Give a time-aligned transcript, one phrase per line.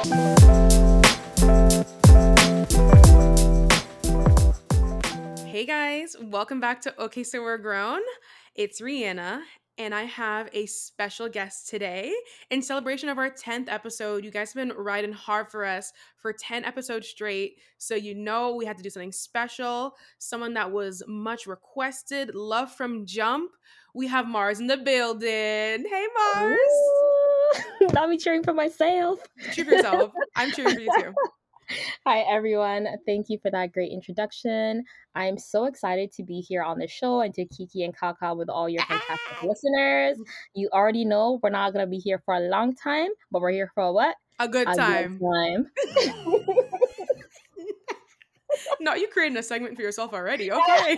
[0.00, 0.06] Hey
[5.66, 8.00] guys, welcome back to Okay So We're Grown.
[8.54, 9.42] It's Rihanna,
[9.76, 12.14] and I have a special guest today
[12.50, 14.24] in celebration of our 10th episode.
[14.24, 18.54] You guys have been riding hard for us for 10 episodes straight, so you know
[18.54, 23.50] we had to do something special, someone that was much requested, love from jump.
[23.94, 25.28] We have Mars in the building.
[25.28, 26.58] Hey Mars.
[27.92, 29.20] Not me cheering for myself.
[29.52, 30.12] Cheer for yourself.
[30.36, 31.12] I'm cheering for you too.
[32.04, 32.88] Hi, everyone.
[33.06, 34.84] Thank you for that great introduction.
[35.14, 38.48] I'm so excited to be here on the show and to Kiki and Kaka with
[38.48, 40.18] all your fantastic listeners.
[40.54, 43.52] You already know we're not going to be here for a long time, but we're
[43.52, 44.16] here for what?
[44.40, 45.18] A good A time.
[45.18, 45.66] good time.
[48.80, 50.50] no, you created a segment for yourself already.
[50.50, 50.96] Okay.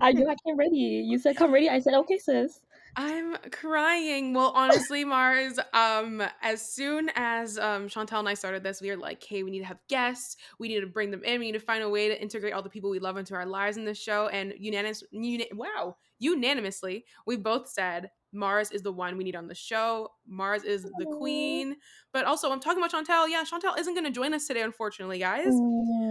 [0.00, 1.04] I knew I came ready.
[1.06, 1.68] You said come ready.
[1.68, 2.60] I said okay, sis.
[2.98, 4.32] I'm crying.
[4.32, 8.96] Well, honestly, Mars, um, as soon as um Chantel and I started this, we were
[8.96, 10.36] like, hey, we need to have guests.
[10.58, 11.38] We need to bring them in.
[11.38, 13.44] We need to find a way to integrate all the people we love into our
[13.44, 14.28] lives in this show.
[14.28, 19.48] And unanimous, uni- wow, unanimously, we both said Mars is the one we need on
[19.48, 20.10] the show.
[20.28, 21.76] Mars is the queen.
[22.12, 23.28] But also, I'm talking about Chantel.
[23.28, 25.54] Yeah, Chantel isn't going to join us today, unfortunately, guys.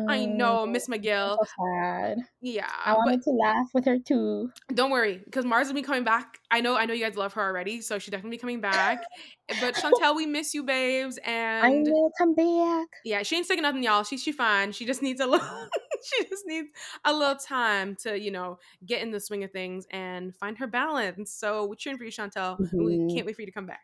[0.07, 1.37] I know, oh, Miss I'm McGill.
[1.37, 2.17] so sad.
[2.41, 4.51] Yeah, I wanted to laugh with her too.
[4.73, 6.39] don't worry, because Mars will be coming back.
[6.51, 9.03] I know, I know you guys love her already, so she's definitely be coming back.
[9.47, 12.87] but Chantel, we miss you, babes, And I will come back.
[13.03, 14.03] yeah, she ain't taking nothing, y'all.
[14.03, 14.71] She she fine.
[14.71, 15.47] She just needs a little.
[16.03, 16.69] she just needs
[17.03, 20.67] a little time to you know get in the swing of things and find her
[20.67, 21.31] balance.
[21.31, 22.59] So we're cheering for you, Chantel.
[22.59, 23.81] and We can't wait for you to come back.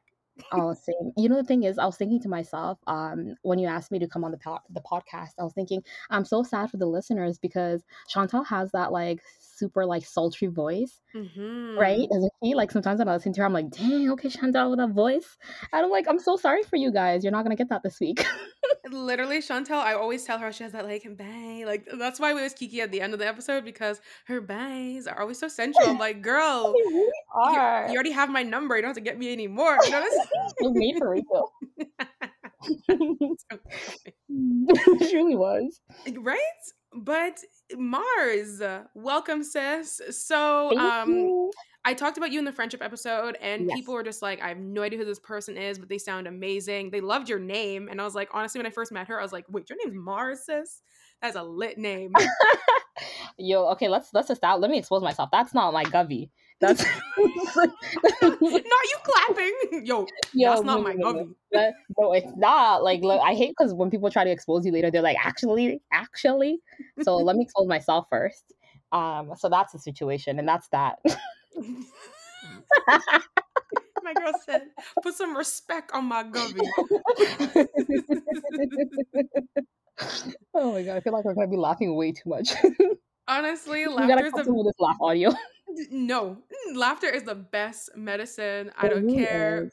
[0.51, 1.11] Oh, same.
[1.17, 3.99] You know, the thing is, I was thinking to myself, um, when you asked me
[3.99, 6.85] to come on the po- the podcast, I was thinking, I'm so sad for the
[6.85, 9.21] listeners because Chantal has that like
[9.61, 11.77] super like sultry voice, Mm-hmm.
[11.77, 12.07] right?
[12.11, 12.53] Doesn't she?
[12.55, 15.37] Like sometimes when I listen to her, I'm like, dang, okay, Chantal with that voice.
[15.73, 17.23] And I'm like, I'm so sorry for you guys.
[17.23, 18.25] You're not gonna get that this week.
[18.91, 21.65] Literally, Chantel, I always tell her she has that like bang.
[21.65, 25.07] Like that's why we always kiki at the end of the episode because her bangs
[25.07, 25.87] are always so sensual.
[25.89, 27.87] I'm like, girl, you, are.
[27.89, 28.75] you already have my number.
[28.75, 29.77] You don't have to get me anymore.
[29.85, 30.05] You know
[30.61, 31.25] You're made for this?
[34.29, 35.79] it really was.
[36.19, 36.37] right?
[36.93, 37.39] But
[37.77, 38.61] Mars,
[38.93, 40.01] welcome, sis.
[40.11, 41.49] So, um.
[41.83, 43.75] I talked about you in the friendship episode, and Yes.
[43.75, 46.27] people were just like, I have no idea who this person is, but they sound
[46.27, 46.91] amazing.
[46.91, 47.87] They loved your name.
[47.89, 49.79] And I was like, honestly, when I first met her, I was like, wait, your
[49.83, 50.83] name's Mars, sis?
[51.21, 52.13] That's a lit name.
[53.37, 54.59] Yo, okay, let's let's just out.
[54.61, 55.29] Let me expose myself.
[55.31, 56.29] That's not my govy.
[56.59, 56.83] That's
[57.17, 57.71] not
[58.37, 59.85] you clapping.
[59.85, 61.19] Yo, Yo, that's not my wait, wait, hubby.
[61.19, 61.27] wait.
[61.51, 62.83] That- no, it's not.
[62.83, 65.81] Like, look, I hate because when people try to expose you later, they're like, actually,
[65.91, 66.59] actually.
[67.01, 68.53] So let me expose myself first.
[68.91, 70.99] Um, so that's the situation, and that's that.
[74.13, 74.63] my girl said,
[75.01, 76.61] put some respect on my gubby.
[80.53, 82.53] oh my god, I feel like I'm gonna be laughing way too much.
[83.27, 85.31] Honestly, we laughter is the this laugh audio.
[85.91, 86.37] no
[86.69, 88.71] mm, laughter is the best medicine.
[88.77, 89.63] I don't really care.
[89.65, 89.71] is.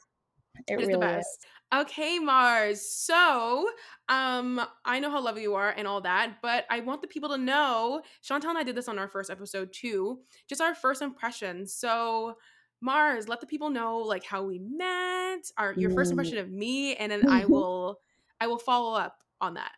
[0.67, 1.15] It It's really the is.
[1.15, 1.45] best.
[1.73, 2.81] Okay, Mars.
[2.81, 3.69] So,
[4.07, 7.29] um, I know how lovely you are and all that, but I want the people
[7.29, 8.01] to know.
[8.23, 10.19] Chantal and I did this on our first episode too.
[10.47, 11.73] Just our first impressions.
[11.73, 12.37] So,
[12.81, 16.13] Mars, let the people know like how we met, our your first Mm.
[16.13, 17.99] impression of me, and then I will,
[18.39, 19.73] I will follow up on that.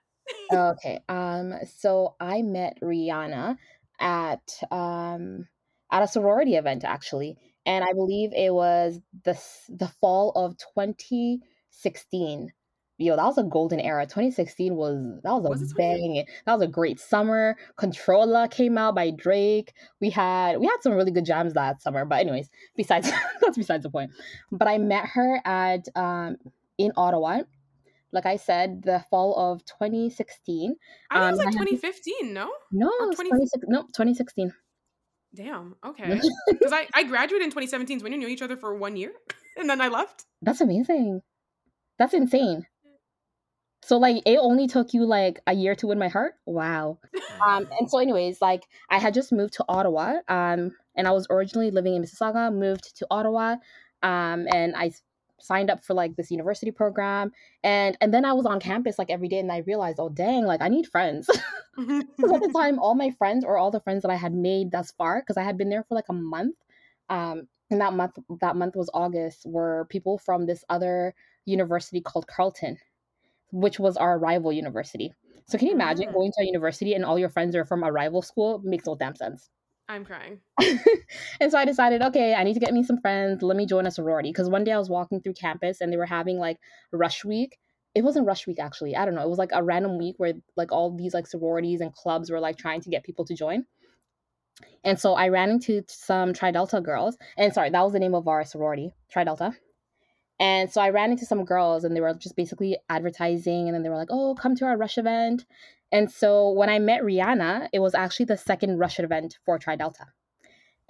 [0.51, 0.99] Okay.
[1.07, 3.57] Um, so I met Rihanna
[3.99, 5.47] at um
[5.91, 9.33] at a sorority event actually, and I believe it was the
[9.69, 12.51] the fall of 2016.
[12.97, 14.05] Yo, that was a golden era.
[14.05, 16.23] 2016 was that was a Was bang.
[16.45, 17.57] That was a great summer.
[17.75, 19.73] Controlla came out by Drake.
[19.99, 22.05] We had we had some really good jams that summer.
[22.05, 23.09] But anyways, besides
[23.41, 24.11] that's besides the point.
[24.51, 26.37] But I met her at um
[26.77, 27.41] in Ottawa.
[28.11, 30.75] Like I said, the fall of 2016.
[31.09, 32.33] I it was Um, like 2015.
[32.33, 34.53] No, No, Or 20 26 no, 2016.
[35.33, 35.75] damn.
[35.83, 36.19] Okay,
[36.49, 37.99] because I I graduated in 2017.
[37.99, 39.13] So we knew each other for one year,
[39.57, 40.25] and then I left.
[40.41, 41.21] That's amazing.
[41.97, 42.67] That's insane.
[43.83, 46.35] So like it only took you like a year to win my heart?
[46.45, 46.99] Wow.
[47.45, 50.19] Um and so anyways, like I had just moved to Ottawa.
[50.27, 53.57] Um and I was originally living in Mississauga, moved to Ottawa.
[54.03, 54.91] Um and I
[55.39, 57.31] signed up for like this university program
[57.63, 60.45] and and then I was on campus like every day and I realized, oh dang,
[60.45, 61.29] like I need friends.
[61.77, 64.71] Because at the time, all my friends or all the friends that I had made
[64.71, 66.55] thus far, because I had been there for like a month,
[67.09, 71.13] um, and that month that month was August, were people from this other
[71.45, 72.77] university called Carleton,
[73.51, 75.13] which was our rival university.
[75.47, 76.13] So can you imagine Mm.
[76.13, 78.59] going to a university and all your friends are from a rival school?
[78.63, 79.49] Makes no damn sense.
[79.89, 80.39] I'm crying.
[81.41, 83.43] and so I decided, okay, I need to get me some friends.
[83.43, 84.29] Let me join a sorority.
[84.29, 86.57] Because one day I was walking through campus and they were having like
[86.93, 87.57] rush week.
[87.93, 88.95] it wasn't rush week actually.
[88.95, 89.23] I don't know.
[89.23, 92.39] It was like a random week where like all these like sororities and clubs were
[92.39, 93.65] like trying to get people to join.
[94.85, 97.17] And so I ran into some Tri Delta girls.
[97.37, 99.53] And sorry, that was the name of our sorority, Tri Delta.
[100.41, 103.83] And so I ran into some girls and they were just basically advertising and then
[103.83, 105.45] they were like, "Oh, come to our rush event."
[105.91, 109.75] And so when I met Rihanna, it was actually the second rush event for Tri
[109.75, 110.07] Delta.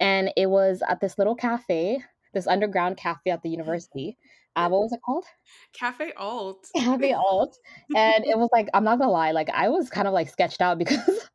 [0.00, 2.02] And it was at this little cafe,
[2.32, 4.16] this underground cafe at the university.
[4.56, 5.26] Uh, what was it called?
[5.74, 6.68] Cafe Alt.
[6.76, 7.58] Cafe Alt.
[7.94, 10.62] And it was like, I'm not gonna lie, like I was kind of like sketched
[10.62, 11.28] out because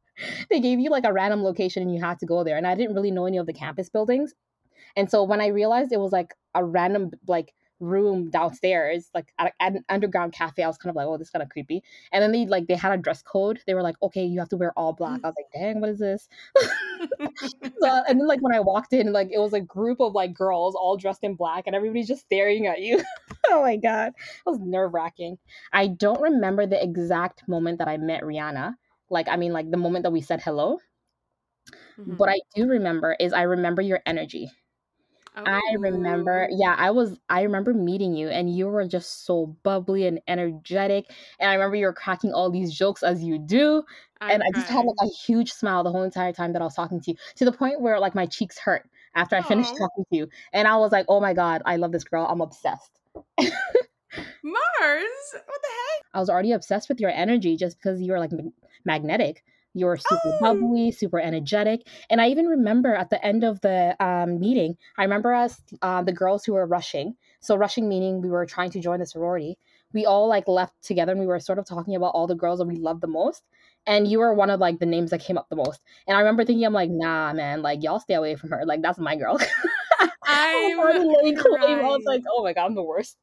[0.50, 2.58] they gave you like a random location and you had to go there.
[2.58, 4.34] And I didn't really know any of the campus buildings.
[4.96, 9.54] And so when I realized it was like a random like room downstairs, like at,
[9.60, 10.64] at, an underground cafe.
[10.64, 11.84] I was kind of like, oh, this is kind of creepy.
[12.12, 13.60] And then they like they had a dress code.
[13.68, 15.22] They were like, okay, you have to wear all black.
[15.24, 16.28] I was like, dang, what is this?
[17.80, 20.34] so, and then like when I walked in, like it was a group of like
[20.34, 23.04] girls all dressed in black, and everybody's just staring at you.
[23.50, 25.38] oh my god, it was nerve wracking.
[25.74, 28.76] I don't remember the exact moment that I met Rihanna.
[29.10, 30.80] Like, I mean, like the moment that we said hello.
[32.00, 32.18] Mm-hmm.
[32.18, 34.52] What I do remember is I remember your energy
[35.46, 36.56] I remember, oh.
[36.58, 41.12] yeah, I was, I remember meeting you and you were just so bubbly and energetic.
[41.40, 43.84] And I remember you were cracking all these jokes as you do.
[44.20, 46.66] I and I just had like a huge smile the whole entire time that I
[46.66, 49.70] was talking to you to the point where like my cheeks hurt after I finished
[49.78, 50.30] talking to you.
[50.54, 52.26] And I was like, oh my God, I love this girl.
[52.28, 52.92] I'm obsessed.
[54.16, 56.06] Mars, what the heck?
[56.14, 58.32] I was already obsessed with your energy just because you were like
[58.86, 59.44] magnetic.
[59.74, 60.38] You're super oh.
[60.42, 61.88] bubbly, super energetic.
[62.10, 66.02] And I even remember at the end of the um, meeting, I remember us, uh,
[66.02, 67.16] the girls who were rushing.
[67.42, 69.60] So, rushing meaning we were trying to join the sorority.
[69.94, 72.60] We all like left together and we were sort of talking about all the girls
[72.60, 73.44] that we loved the most.
[73.86, 75.80] And you were one of like the names that came up the most.
[76.08, 78.66] And I remember thinking, I'm like, nah, man, like y'all stay away from her.
[78.66, 79.40] Like that's my girl.
[80.28, 80.80] I'm
[81.60, 83.18] I was like, oh my god, I'm the worst.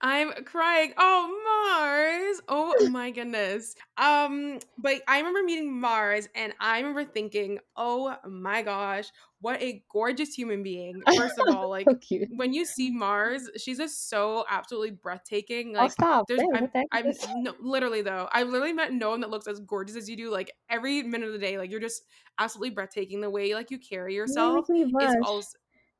[0.00, 0.92] I'm crying.
[0.98, 2.42] Oh, Mars.
[2.48, 3.74] Oh my goodness.
[3.96, 9.10] Um, but I remember meeting Mars and I remember thinking, oh my gosh,
[9.40, 11.02] what a gorgeous human being.
[11.16, 15.72] First of all, like so when you see Mars, she's just so absolutely breathtaking.
[15.72, 16.26] Like, oh, stop.
[16.28, 17.12] There's, I'm, I'm
[17.42, 20.30] no, literally though, I've literally met no one that looks as gorgeous as you do.
[20.30, 22.02] Like every minute of the day, like you're just
[22.38, 23.20] absolutely breathtaking.
[23.20, 25.56] The way like you carry yourself is also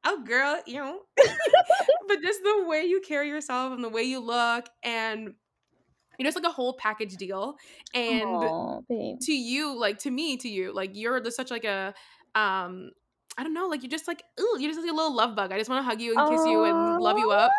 [0.06, 1.00] oh girl, you know.
[2.08, 5.34] but just the way you carry yourself and the way you look and
[6.18, 7.56] you know, it's like a whole package deal.
[7.92, 11.92] And Aww, to you, like to me, to you, like you're just such like a
[12.34, 12.90] um
[13.38, 15.52] I don't know, like you're just like, ooh, you're just like a little love bug.
[15.52, 16.50] I just want to hug you and kiss Aww.
[16.50, 17.50] you and love you up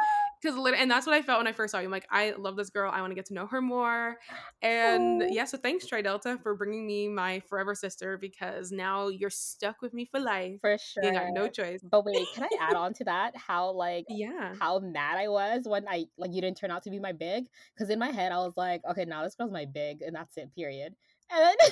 [0.41, 1.85] because and that's what I felt when I first saw you.
[1.85, 2.91] I'm like, I love this girl.
[2.93, 4.17] I want to get to know her more.
[4.61, 9.29] And yeah, so thanks Tri Delta for bringing me my forever sister because now you're
[9.29, 10.59] stuck with me for life.
[10.61, 11.81] For sure, you got no choice.
[11.83, 13.35] But wait, can I add on to that?
[13.35, 16.89] How like yeah, how mad I was when I like you didn't turn out to
[16.89, 17.45] be my big?
[17.73, 20.37] Because in my head I was like, okay, now this girl's my big, and that's
[20.37, 20.53] it.
[20.55, 20.95] Period.
[21.31, 21.71] And then.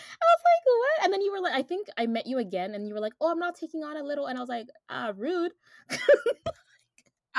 [0.00, 1.04] I was like, what?
[1.04, 3.14] And then you were like, I think I met you again, and you were like,
[3.20, 4.26] oh, I'm not taking on a little.
[4.26, 5.52] And I was like, ah, rude.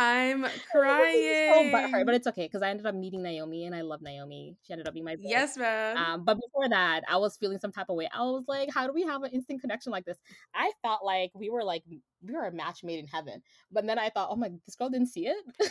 [0.01, 1.51] I'm crying.
[1.53, 4.55] so butthurt, but it's okay because I ended up meeting Naomi and I love Naomi.
[4.63, 5.27] She ended up being my best.
[5.27, 5.97] Yes, man.
[5.97, 8.07] Um, but before that, I was feeling some type of way.
[8.13, 10.17] I was like, how do we have an instant connection like this?
[10.55, 12.01] I felt like we were like we
[12.33, 13.41] were a match made in heaven.
[13.73, 15.35] But then I thought, oh my, this girl didn't see it.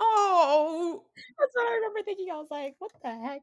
[0.00, 1.02] oh,
[1.38, 2.28] that's what I remember thinking.
[2.32, 3.42] I was like, what the heck?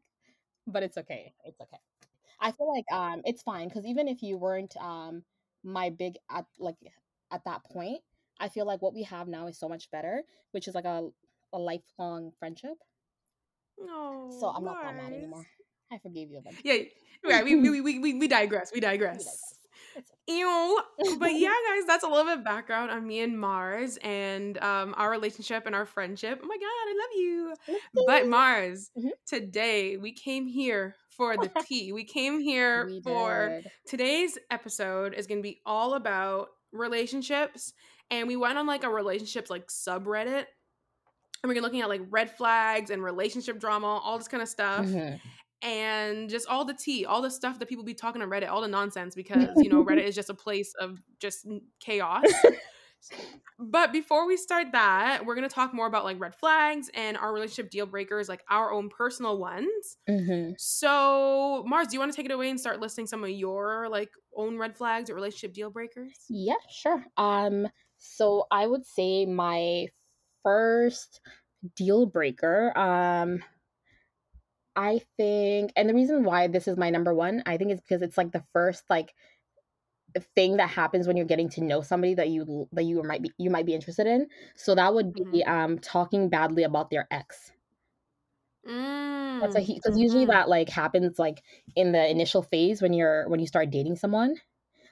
[0.66, 1.34] But it's okay.
[1.46, 1.78] It's okay.
[2.42, 5.22] I feel like um, it's fine because even if you weren't um
[5.64, 6.78] my big at like
[7.32, 8.02] at that point
[8.40, 11.08] I feel like what we have now is so much better, which is like a,
[11.54, 12.78] a lifelong friendship.
[13.80, 14.36] No.
[14.40, 15.46] So I'm not that mad anymore.
[15.92, 16.42] I forgave you.
[16.64, 16.84] Yeah,
[17.26, 17.44] yeah.
[17.44, 18.72] We, we, we, we, we digress.
[18.74, 19.58] We digress.
[20.28, 20.82] Ew.
[21.20, 25.10] But yeah, guys, that's a little bit background on me and Mars and um, our
[25.10, 26.40] relationship and our friendship.
[26.44, 27.54] Oh my God, I love you.
[28.06, 29.10] But Mars, mm-hmm.
[29.26, 31.94] today we came here for the tea.
[31.94, 33.72] We came here we for did.
[33.88, 37.74] today's episode is going to be all about relationships
[38.12, 40.46] and we went on like a relationships like subreddit
[41.44, 44.50] and we are looking at like red flags and relationship drama all this kind of
[44.50, 45.16] stuff mm-hmm.
[45.68, 48.62] and just all the tea all the stuff that people be talking on reddit all
[48.62, 51.48] the nonsense because you know reddit is just a place of just
[51.80, 52.24] chaos
[53.60, 57.16] but before we start that we're going to talk more about like red flags and
[57.18, 60.52] our relationship deal breakers like our own personal ones mm-hmm.
[60.58, 63.88] so mars do you want to take it away and start listing some of your
[63.90, 67.68] like own red flags or relationship deal breakers yeah sure um
[68.08, 69.88] so I would say my
[70.44, 71.22] first
[71.76, 73.44] deal breaker, um,
[74.76, 78.02] I think, and the reason why this is my number one, I think is because
[78.02, 79.16] it's like the first like
[80.36, 83.32] thing that happens when you're getting to know somebody that you that you might be
[83.38, 84.28] you might be interested in.
[84.56, 85.46] So that would be mm-hmm.
[85.46, 87.52] um talking badly about their ex.
[89.40, 91.44] That's a Mm, because usually mhm, that like happens like
[91.76, 94.36] in the initial phase when you're when you start dating someone.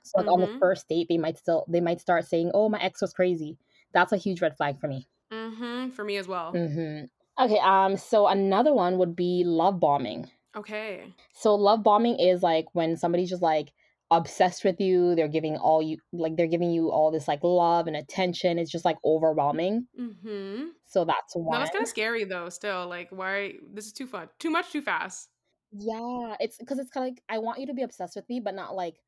[0.06, 2.70] So like on the mhm, first date, they might still they might start saying, "Oh,
[2.70, 3.58] my ex was crazy."
[3.94, 5.10] That's a huge red flag for me.
[5.32, 6.64] mhm, for me as well.
[6.64, 7.06] hmm
[7.38, 7.60] Okay.
[7.60, 7.98] Um.
[7.98, 10.32] So another one would be love bombing.
[10.56, 11.16] Okay.
[11.34, 13.74] So love bombing is like when somebody's just like
[14.12, 15.16] obsessed with you.
[15.16, 18.58] They're giving all you like they're giving you all this like love and attention.
[18.60, 19.88] It's just like overwhelming.
[19.98, 20.76] Mhm.
[20.86, 21.62] So that's one.
[21.62, 25.30] that's kinda scary though still, like, why this is too fun too much too fast.
[25.72, 28.40] Yeah, it's because it's kind of like I want you to be obsessed with me,
[28.40, 29.02] but not like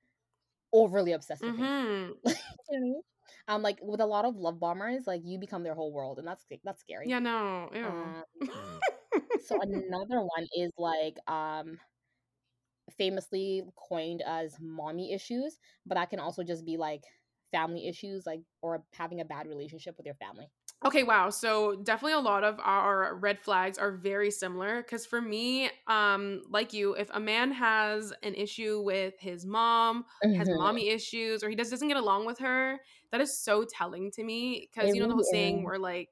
[0.82, 1.64] overly obsessed with me.
[1.64, 2.16] Mhm.
[2.26, 3.02] you know I mean?
[3.48, 6.28] Um, like with a lot of love bombers, like you become their whole world, and
[6.28, 7.08] that's that's scary.
[7.10, 7.84] Yeah, no.
[7.84, 8.24] Um,
[9.40, 11.80] so another one is like um
[12.98, 17.04] famously coined as mommy issues, but that can also just be like
[17.51, 20.51] family issues, like or having a bad relationship with your family.
[20.86, 21.32] Okay, wow.
[21.32, 26.44] So definitely a lot of our red flags are very similar cuz for me, um
[26.50, 31.44] like you, if a man has an issue with his mom, has hmm mommy issues
[31.44, 32.80] or he just doesn't get along with her,
[33.12, 36.10] that is so telling to me cuz you know the whole saying where like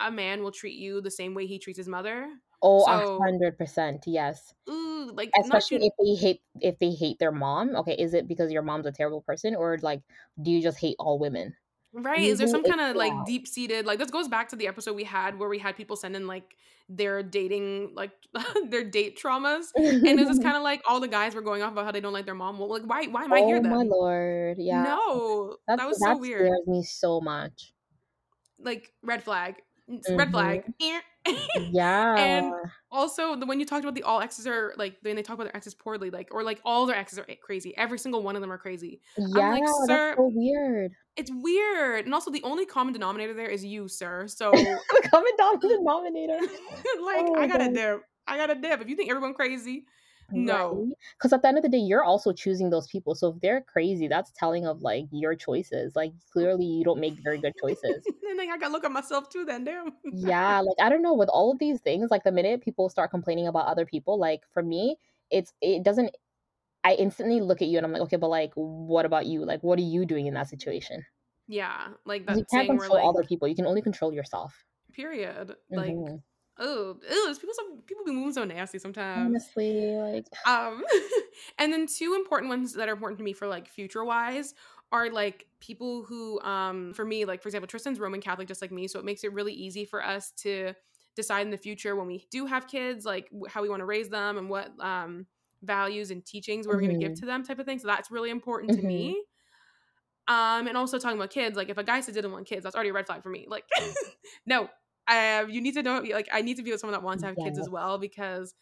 [0.00, 2.40] a man will treat you the same way he treats his mother.
[2.62, 4.54] Oh, a hundred percent, yes.
[4.68, 7.76] ooh, like not Especially if they hate if they hate their mom.
[7.76, 10.02] Okay, is it because your mom's a terrible person, or like
[10.42, 11.56] do you just hate all women?
[11.94, 13.24] Right, is there some kinda, like, yeah.
[13.24, 16.16] deep-seated like, this goes back to the episode we had where we had people send
[16.16, 16.56] in, like,
[16.88, 18.12] their dating like,
[18.70, 19.66] their date traumas,
[20.06, 22.00] and it was just kinda like all the guys were going off about how they
[22.00, 22.58] don't like their mom.
[22.58, 24.98] Well, like, why why am I here Oh my lord, yeah.
[25.10, 26.56] No, That that was so that weird.
[26.56, 27.74] scares me so much.
[28.58, 29.62] Like, red flag.
[29.88, 30.64] N red flag.
[30.80, 31.00] Eh.
[31.54, 32.42] Yeah.
[32.44, 32.52] And
[32.90, 35.44] also, the when you talked about the all exes are like, when they talk about
[35.44, 37.74] their exes poorly, like, or like all their exes are eh, crazy.
[37.76, 39.00] Every single one of them are crazy.
[39.34, 40.92] I'm Yeah, like, that's "Sir, so weird.
[41.16, 44.26] it's weird." And also the only common denominator there is you, sir.
[44.28, 44.52] So
[44.90, 45.32] The common
[45.68, 46.38] denominator.
[47.02, 47.72] like, Oh I got a god.
[47.72, 48.02] dip.
[48.26, 48.80] I got a dip.
[48.80, 49.86] If you think everyone crazy,
[50.32, 50.84] no.
[50.88, 50.96] Right?
[51.18, 53.14] Because at the end of the day, you're also choosing those people.
[53.14, 55.94] So if they're crazy, that's telling of like your choices.
[55.96, 58.10] Like clearly you don't make very good choices.
[58.28, 59.92] and then I gotta look at myself too then, damn.
[60.10, 63.10] Yeah, like I don't know, with all of these things, like the minute people start
[63.10, 64.98] complaining about other people, like for me,
[65.30, 66.14] it's it doesn't
[66.84, 69.44] I instantly look at you and I'm like, okay, but like what about you?
[69.46, 71.06] Like what are you doing in that situation?
[71.46, 73.46] yeah, like 'Cause you can't control like, other people.
[73.46, 74.64] You can only control yourself.
[74.92, 75.56] period.
[75.74, 76.22] Like, hmm
[76.62, 79.26] oh, ew, people so people be moving so nasty sometimes.
[79.26, 80.82] Honestly, like Um,
[81.58, 84.54] and then two important ones that are important to me for like future wise
[84.92, 88.72] are like people who, um, for me, like for example, Tristan's Roman Catholic just like
[88.72, 90.72] me, so it makes it really easy for us to
[91.16, 94.08] decide in the future when we do have kids, like how we want to raise
[94.08, 95.26] them and what um
[95.62, 97.78] values and teachings we're going to give to them, type of thing.
[97.78, 98.86] So that's really important to mhm.
[98.86, 99.24] me.
[100.28, 102.74] Um, and also talking about kids, like if a guy said didn't want kids, that's
[102.74, 103.46] already a red flag for me.
[103.48, 103.64] Like,
[104.46, 104.68] no,
[105.08, 106.00] uh, you need to know.
[106.00, 108.54] Like, I need to be with someone that wants to have kids as well because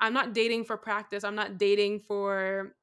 [0.00, 1.24] I'm not dating for practice.
[1.24, 2.74] I'm not dating for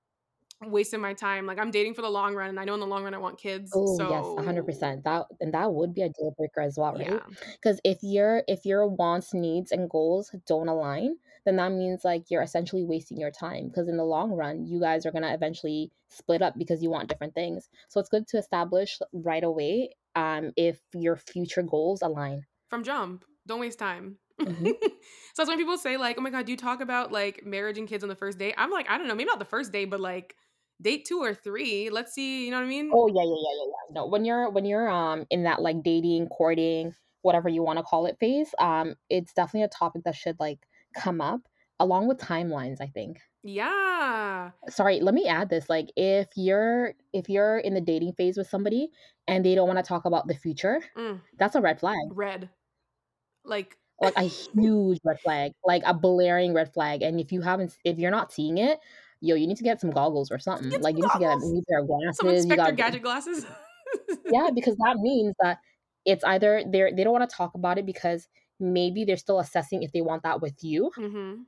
[0.62, 1.46] wasting my time.
[1.46, 3.20] Like I'm dating for the long run, and I know in the long run I
[3.20, 3.72] want kids.
[3.74, 5.04] Oh, yes, 100%.
[5.06, 7.24] That and that would be a deal breaker as well, right?
[7.24, 12.04] yeah, Because if your if your wants, needs, and goals don't align, then that means
[12.04, 13.68] like you're essentially wasting your time.
[13.70, 17.08] Because in the long run, you guys are gonna eventually split up because you want
[17.10, 17.70] different things.
[17.88, 22.46] So it's good to establish right away um if your future goals align.
[22.72, 24.18] From jump, don't waste time.
[24.46, 24.72] hmm
[25.34, 27.78] so that's when people say like, "Oh my god, do you talk about like marriage
[27.78, 29.72] and kids on the first date?" I'm like, I don't know, maybe not the first
[29.72, 30.36] date, but like
[30.82, 31.92] date two or three.
[31.92, 32.46] Let's see.
[32.46, 32.94] You know what I mean?
[32.94, 33.94] Oh yeah, yeah, yeah, yeah, yeah.
[34.02, 37.84] No, when you're when you're um in that like dating, courting, whatever you want to
[37.84, 41.42] call it phase, um, it's definitely a topic that should like come up
[41.80, 43.20] along with timelines, I think.
[43.44, 44.54] Yeah.
[44.70, 45.70] Sorry, let me add this.
[45.70, 48.92] Like if you're if you're in the dating phase with somebody
[49.28, 51.98] and they don't want to talk about the future, Mm, that's a red flag.
[52.10, 52.50] red.
[53.44, 57.04] Like Like a huge red flag, like a blaring red flag.
[57.04, 58.80] And if you haven't if you're not seeing it,
[59.22, 60.80] yo, you need to get some goggles or something.
[60.82, 62.46] Like some you need to get a new pair of Some glasses.
[62.46, 63.46] You Inspector got Gadget glasses.
[64.30, 65.60] Yeah, because that means that
[66.06, 68.28] it's either they're they don't wanna talk about it because
[68.60, 71.44] maybe they're still assessing if they want that with you, hmm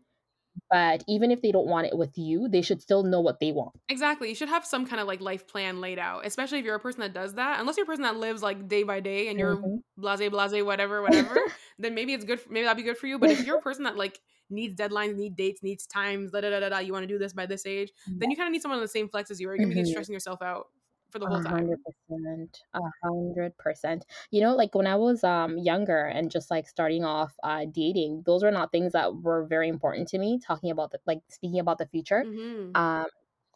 [0.69, 3.51] but even if they don't want it with you, they should still know what they
[3.51, 3.75] want.
[3.89, 4.29] Exactly.
[4.29, 6.79] You should have some kind of like life plan laid out, especially if you're a
[6.79, 7.59] person that does that.
[7.59, 9.83] Unless you're a person that lives like day by day and you're Mhm.
[9.97, 11.37] blase, blase, whatever, whatever,
[11.77, 12.39] then maybe it's good.
[12.39, 13.19] For, maybe that'd be good for you.
[13.19, 14.19] But if you're a person that like
[14.49, 17.19] needs deadlines, need dates, needs times, da da da da, da you want to do
[17.19, 17.91] this by this age,
[18.21, 19.67] then you kind of need someone on the same flex as you, or you're gonna
[19.69, 19.83] be Mhm.
[19.83, 20.67] stressing yourself out
[21.13, 21.71] for the whole time.
[21.71, 24.05] 100%, 100%.
[24.31, 28.23] You know, like, when I was, um, younger and just, like, starting off, uh, dating,
[28.25, 31.59] those were not things that were very important to me, talking about the like, speaking
[31.59, 32.27] about the future.
[32.27, 33.05] hmm Um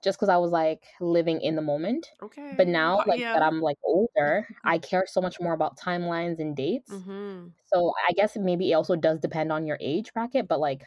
[0.04, 2.12] just because I was like living in the moment.
[2.22, 2.54] Okay.
[2.54, 3.34] But now, like yeah.
[3.34, 4.48] that, I'm like older.
[4.66, 6.96] I care so much more about timelines and dates.
[6.96, 7.56] Mhm.
[7.66, 10.48] So I guess maybe it also does depend on your age bracket.
[10.48, 10.84] But like,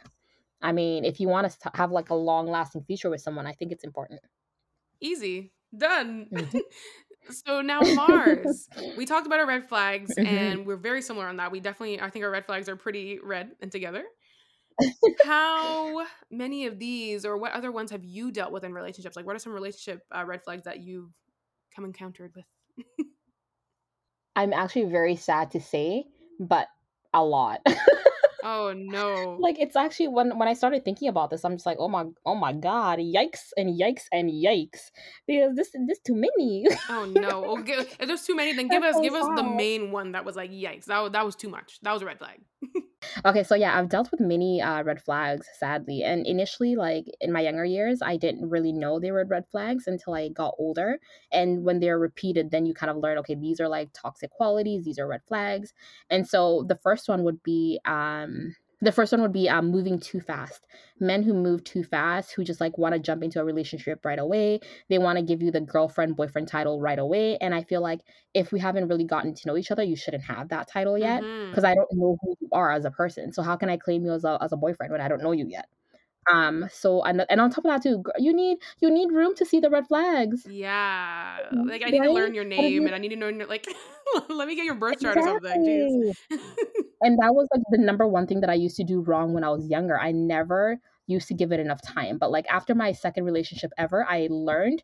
[0.62, 3.52] I mean, if you want to have like a long lasting future with someone, I
[3.54, 4.22] think it's important.
[5.00, 5.52] Easy.
[5.76, 6.28] Done.
[6.32, 6.60] Mhm.
[7.30, 8.68] so now Mars.
[8.96, 10.26] we talked about our red flags Mhm.
[10.26, 11.52] and we're very similar on that.
[11.52, 14.04] We definitely I think our red flags are pretty red and together.
[15.24, 19.16] How many of these or what other ones have you dealt with in relationships?
[19.16, 21.12] Like what are some relationship uh, red flags that you've
[21.74, 22.46] come encountered with?
[24.36, 26.06] I'm actually very sad to say,
[26.38, 26.68] but
[27.12, 27.60] a lot.
[28.42, 29.36] Oh no.
[29.40, 32.04] like it's actually when when I started thinking about this, I'm just like, oh my,
[32.26, 34.90] oh my god, yikes and yikes and yikes,
[35.26, 36.66] because this this too many.
[36.88, 37.62] Oh no!
[37.66, 40.12] Gi- if there's too many, then give That's us so give us the main one
[40.12, 40.86] that was like, yikes!
[40.86, 41.78] That that was too much.
[41.82, 42.40] That was a red flag.
[43.24, 46.02] Okay, so yeah, I've dealt with many uh, red flags, sadly.
[46.02, 49.86] And initially, like in my younger years, I didn't really know they were red flags
[49.86, 50.98] until I got older.
[51.32, 54.84] And when they're repeated, then you kind of learn, okay, these are like toxic qualities,
[54.84, 55.72] these are red flags.
[56.10, 59.98] And so the first one would be, um, the first one would be um, moving
[60.00, 60.66] too fast.
[60.98, 64.18] Men who move too fast, who just like want to jump into a relationship right
[64.18, 64.60] away.
[64.88, 67.36] They want to give you the girlfriend boyfriend title right away.
[67.38, 68.00] And I feel like
[68.34, 71.26] if we haven't really gotten to know each other, you shouldn't have that title yet
[71.50, 73.32] because I don't know who you are as a person.
[73.32, 75.32] So how can I claim you as a as a boyfriend when I don't know
[75.32, 75.68] you yet?
[76.30, 76.68] Um.
[76.70, 79.60] So and and on top of that too, you need you need room to see
[79.60, 80.46] the red flags.
[80.48, 83.66] Yeah, Mm, like I need to learn your name and I need to know like.
[84.28, 86.12] let me get your birth chart or something.
[87.02, 89.44] And that was like the number one thing that I used to do wrong when
[89.44, 89.98] I was younger.
[89.98, 92.18] I never used to give it enough time.
[92.18, 94.82] But like after my second relationship ever, I learned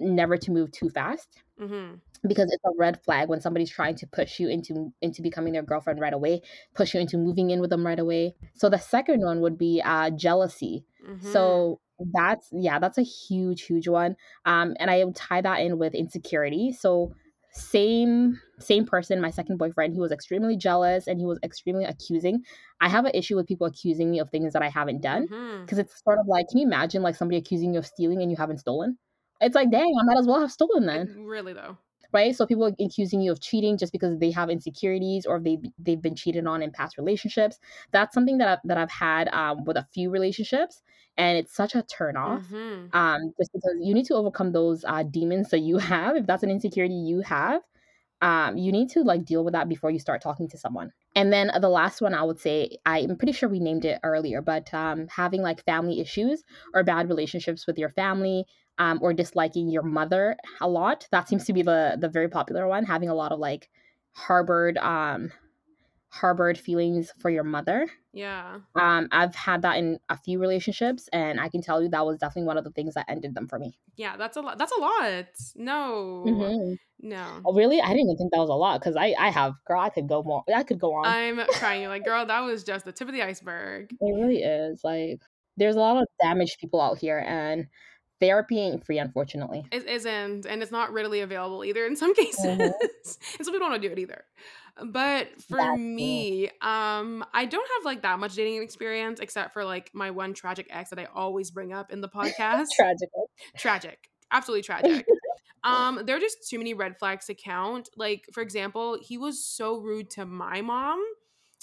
[0.00, 4.06] never to move too fast hmm because it's a red flag when somebody's trying to
[4.06, 6.40] push you into into becoming their girlfriend right away,
[6.74, 8.34] push you into moving in with them right away.
[8.54, 10.86] So the second one would be uh jealousy.
[11.06, 11.80] hmm So
[12.12, 14.16] that's yeah, that's a huge, huge one.
[14.46, 16.72] Um, and I would tie that in with insecurity.
[16.72, 17.14] So
[17.54, 22.42] same same person, my second boyfriend, he was extremely jealous and he was extremely accusing.
[22.80, 25.26] I have an issue with people accusing me of things that I haven't done
[25.64, 28.30] because it's sort of like, can you imagine like somebody accusing you of stealing and
[28.30, 28.98] you haven't stolen?
[29.40, 31.76] It's like, dang, I might as well have stolen then Really though.
[32.12, 32.34] right?
[32.34, 36.00] So people are accusing you of cheating just because they have insecurities or they they've
[36.00, 37.58] been cheated on in past relationships.
[37.92, 40.82] That's something that I've, that I've had um, with a few relationships,
[41.16, 42.44] and it's such a turn off.
[42.48, 46.16] hmm Um, just because you need to overcome those uh, demons that you have.
[46.16, 47.62] If that's an insecurity you have,
[48.20, 50.92] um, you need to like deal with that before you start talking to someone.
[51.14, 54.40] And then the last one I would say, I'm pretty sure we named it earlier,
[54.40, 58.46] but um, having like family issues or bad relationships with your family,
[58.78, 61.06] um, or disliking your mother a lot.
[61.12, 62.84] That seems to be the the very popular one.
[62.84, 63.68] Having a lot of like
[64.12, 65.30] harbored um,
[66.14, 67.88] harbored feelings for your mother.
[68.12, 68.58] Yeah.
[68.76, 72.18] Um, I've had that in a few relationships, and I can tell you that was
[72.18, 73.76] definitely one of the things that ended them for me.
[73.96, 74.16] Yeah.
[74.16, 74.56] That's a lot.
[74.58, 75.26] That's a lot.
[75.56, 76.24] No.
[76.26, 76.76] Mhm.
[77.00, 77.40] No.
[77.44, 77.80] Oh, really?
[77.80, 79.80] I didn't even think that was a lot because I I have girl.
[79.80, 80.44] I could go more.
[80.54, 81.06] I could go on.
[81.06, 81.82] I'm crying.
[81.82, 83.90] You're like, girl, that was just the tip of the iceberg.
[84.00, 84.82] It really is.
[84.84, 85.20] Like,
[85.56, 87.66] there's a lot of damaged people out here, and
[88.20, 89.66] therapy ain't free, unfortunately.
[89.72, 92.44] It isn't, and it's not readily available either in some cases.
[92.44, 92.60] Mhm.
[92.60, 92.72] and
[93.04, 94.24] some people don't want to do it either.
[94.82, 95.76] But for true.
[95.78, 100.34] me, um, I don't have like that much dating experience except for like my one
[100.34, 102.66] tragic ex that I always bring up in the podcast.
[102.74, 103.30] Tragical.
[103.56, 104.10] tragic.
[104.32, 105.06] Absolutely tragic.
[105.62, 107.88] um, there are just too many red flags to count.
[107.96, 111.00] Like, for example, he was so rude to my mom.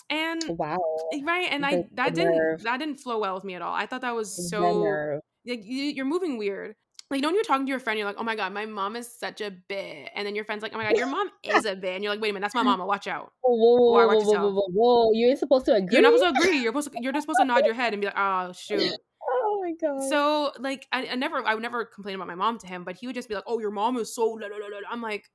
[0.10, 0.78] And Wow.
[1.24, 2.64] right, and The- I that didn't nerve.
[2.64, 3.74] that didn't flow well with me at all.
[3.74, 6.76] I thought that was so like you, you're moving weird.
[7.12, 8.66] Like, you know, when you're talking to your friend, you're like, "Oh my god, my
[8.66, 11.30] mom is such a bit," and then your friend's like, "Oh my god, your mom
[11.44, 12.86] is a bit," and you're like, "Wait a minute, that's my mama.
[12.86, 15.12] Watch out." Whoa, whoa, whoa, whoa, whoa, whoa, whoa!
[15.12, 15.90] You're supposed to agree.
[15.92, 16.60] You're not supposed to agree.
[16.62, 18.94] You're supposed to, you're just supposed to nod your head and be like, "Oh shoot."
[19.30, 20.10] Oh my god.
[20.10, 22.96] So like, I, I never, I would never complain about my mom to him, but
[22.96, 24.78] he would just be like, "Oh, your mom is so." La, la, la, la.
[24.78, 25.30] la." I'm like,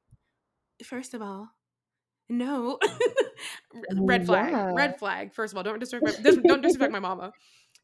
[0.83, 1.51] first of all,
[2.31, 2.79] no,
[3.97, 4.73] red flag, Yeah.
[4.75, 5.35] red flag.
[5.35, 7.33] First of all, don't disrespect, don't disrespect my mama.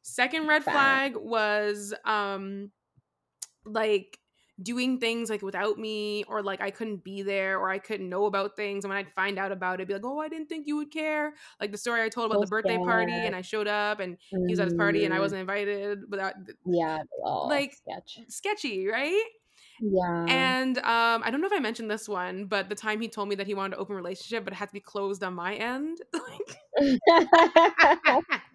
[0.00, 2.70] Second red flag was um,
[3.64, 4.18] like
[4.62, 8.26] doing things like without me or like I couldn't be there or I couldn't know
[8.26, 10.66] about things and when I'd find out about it be like oh I didn't think
[10.66, 13.40] you would care like the story I told about So the birthday party and I
[13.40, 17.02] showed up and he was at his party and I Mm, wasn't invited without Yeah.
[17.42, 18.20] Like sketch.
[18.28, 19.24] sketchy right
[19.84, 20.26] Yeah.
[20.28, 23.28] and um I don't know if I mentioned this one but the time he told
[23.28, 25.56] me that he wanted to open relationship but it had to be closed on my
[25.56, 26.56] end like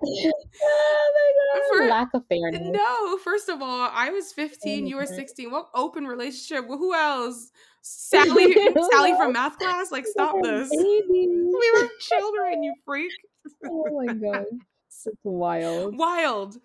[0.03, 1.61] oh my god.
[1.69, 2.61] For- Lack of fairness.
[2.63, 5.15] no first of all I was 15 you were Mhm.
[5.15, 8.53] 16 what open relationship Well, who else Sally
[8.91, 13.11] Sally from math class like stop this we were children, you freak.
[13.65, 14.45] Oh my god.
[14.89, 15.97] It's wild.
[15.97, 16.57] Wild.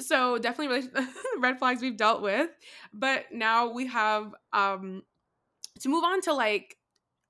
[0.00, 0.88] So definitely
[1.38, 2.50] red flags we've dealt with,
[2.92, 5.02] but now we have um
[5.80, 6.76] to move on to like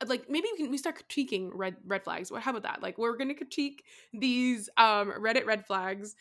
[0.07, 2.31] like maybe we can we start critiquing red red flags.
[2.31, 2.83] What how about that?
[2.83, 6.14] Like we're gonna critique these um Reddit red flags.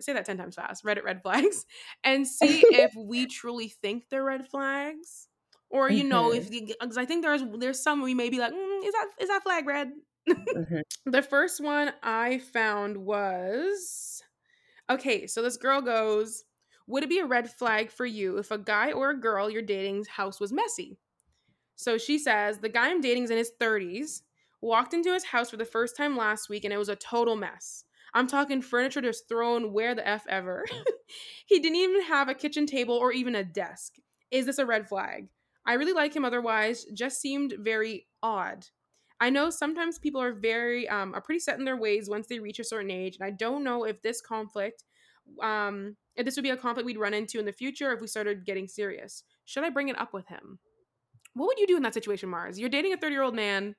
[0.00, 0.84] Say that ten times fast.
[0.84, 1.66] Reddit red flags,
[2.04, 5.28] and see if we truly think they're red flags,
[5.70, 8.84] or you know if because I think there's there's some we may be like mm,
[8.84, 9.90] is that is that flag red?
[10.28, 11.10] mm-hmm.
[11.10, 14.22] The first one I found was
[14.90, 15.26] okay.
[15.26, 16.44] So this girl goes,
[16.86, 19.62] "Would it be a red flag for you if a guy or a girl you're
[19.62, 20.98] dating's house was messy?"
[21.76, 24.22] So she says the guy I'm dating is in his 30s,
[24.60, 27.36] walked into his house for the first time last week, and it was a total
[27.36, 27.84] mess.
[28.14, 30.64] I'm talking furniture just thrown where the F ever.
[31.46, 33.94] he didn't even have a kitchen table or even a desk.
[34.30, 35.28] Is this a red flag?
[35.64, 38.66] I really like him otherwise, just seemed very odd.
[39.20, 42.38] I know sometimes people are very um, are pretty set in their ways once they
[42.38, 44.84] reach a certain age, and I don't know if this conflict,
[45.42, 48.06] um, if this would be a conflict we'd run into in the future if we
[48.06, 49.24] started getting serious.
[49.44, 50.58] Should I bring it up with him?
[51.34, 52.58] What would you do in that situation, Mars?
[52.58, 53.74] You're dating a 30 year old man.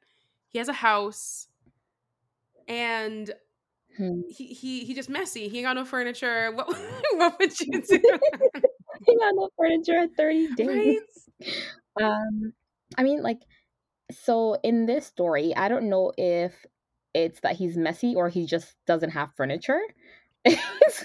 [0.50, 1.48] He has a house,
[2.68, 3.32] and
[3.96, 4.22] hmm.
[4.30, 5.48] he, he he just messy.
[5.48, 6.52] He ain't got no furniture.
[6.52, 6.68] What
[7.14, 8.20] what would you do?
[9.06, 11.00] he got no furniture at 30 days.
[11.42, 11.54] Right?
[12.02, 12.54] Um,
[12.98, 13.40] I mean, like,
[14.12, 16.66] so in this story, I don't know if
[17.14, 19.82] it's that he's messy or he just doesn't have furniture
[20.46, 21.04] it's,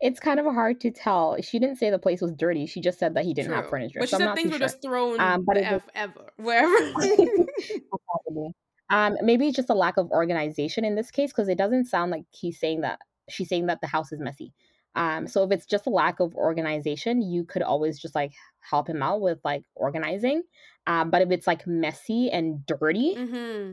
[0.00, 1.40] it's kind of hard to tell.
[1.40, 2.66] She didn't say the place was dirty.
[2.66, 3.56] She just said that he didn't True.
[3.56, 4.00] have furniture.
[4.00, 4.58] But so she said things were sure.
[4.58, 6.74] just thrown um, but F ever, wherever.
[8.90, 12.10] um, maybe it's just a lack of organization in this case because it doesn't sound
[12.10, 14.52] like he's saying that she's saying that the house is messy.
[14.96, 18.32] Um, so if it's just a lack of organization, you could always just like
[18.68, 20.42] help him out with like organizing.
[20.86, 23.72] Um, but if it's like messy and dirty, mm-hmm.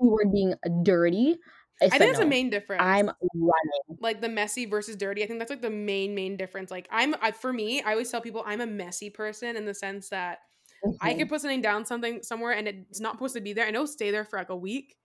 [0.00, 1.36] keyword being dirty,
[1.82, 2.26] I, I think that's no.
[2.26, 2.82] a main difference.
[2.84, 3.98] I'm running.
[4.00, 5.22] Like the messy versus dirty.
[5.22, 6.70] I think that's like the main main difference.
[6.70, 9.74] Like I'm I, for me, I always tell people I'm a messy person in the
[9.74, 10.40] sense that
[10.84, 10.96] mm-hmm.
[11.00, 13.74] I could put something down something somewhere and it's not supposed to be there and
[13.74, 14.96] it'll stay there for like a week.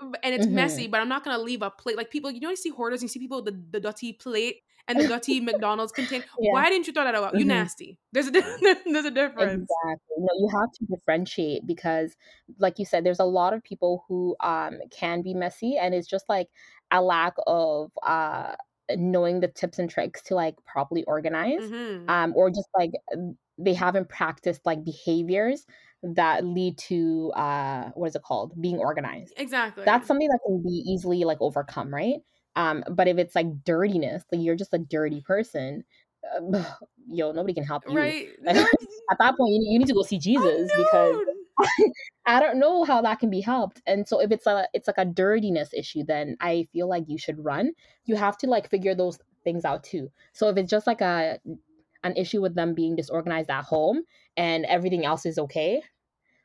[0.00, 0.54] And it's mm-hmm.
[0.54, 1.96] messy, but I'm not gonna leave a plate.
[1.96, 4.62] Like people, you know, you see hoarders, you see people with the, the dirty plate
[4.88, 6.24] and the dirty McDonald's contain.
[6.40, 6.52] Yeah.
[6.52, 7.28] Why didn't you throw that out?
[7.28, 7.38] Mm-hmm.
[7.38, 7.98] You nasty.
[8.12, 9.68] There's a there's a difference.
[9.70, 10.16] Exactly.
[10.18, 12.16] No, you have to differentiate because,
[12.58, 16.08] like you said, there's a lot of people who um can be messy, and it's
[16.08, 16.48] just like
[16.90, 18.54] a lack of uh
[18.96, 22.08] knowing the tips and tricks to like properly organize, mm-hmm.
[22.10, 22.90] um, or just like
[23.58, 25.66] they haven't practiced like behaviors
[26.02, 30.60] that lead to uh what is it called being organized exactly that's something that can
[30.60, 32.20] be easily like overcome right
[32.56, 35.84] um, but if it's like dirtiness, like you're just a dirty person,
[36.36, 36.64] uh,
[37.06, 37.96] yo, nobody can help you.
[37.96, 38.28] Right.
[38.46, 41.16] At that point, you, you need to go see Jesus because
[42.26, 43.82] I don't know how that can be helped.
[43.86, 47.18] And so if it's a it's like a dirtiness issue, then I feel like you
[47.18, 47.72] should run.
[48.04, 50.10] You have to like figure those things out too.
[50.32, 51.38] So if it's just like a
[52.04, 54.02] an issue with them being disorganized at home
[54.36, 55.82] and everything else is okay,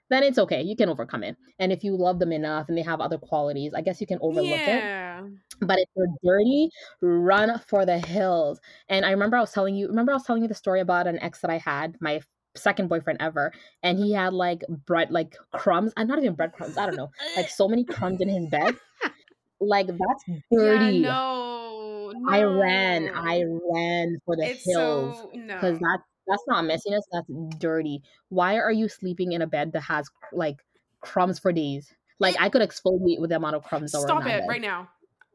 [0.10, 0.62] then it's okay.
[0.62, 1.38] You can overcome it.
[1.60, 4.20] And if you love them enough and they have other qualities, I guess you can
[4.22, 5.24] overlook yeah.
[5.24, 5.32] it.
[5.62, 6.70] But if you're dirty,
[7.02, 8.60] run for the hills.
[8.90, 11.08] And I remember I was telling you, remember I was telling you the story about
[11.08, 12.22] an ex that I had, my
[12.56, 13.52] second boyfriend ever,
[13.84, 15.94] and he had like bread, like crumbs.
[15.98, 16.78] I'm not even breadcrumbs.
[16.78, 18.76] I don't know, like so many crumbs in his bed.
[19.60, 20.98] Like that's dirty.
[20.98, 23.10] Yeah, no, no, I ran.
[23.10, 23.44] I
[23.74, 25.90] ran for the it's hills because so, no.
[25.94, 27.02] that's that's not messiness.
[27.12, 28.02] That's dirty.
[28.30, 30.58] Why are you sleeping in a bed that has like
[31.02, 31.94] crumbs for days?
[32.20, 33.92] Like I could exfoliate with the amount of crumbs.
[33.92, 34.90] Stop it right now.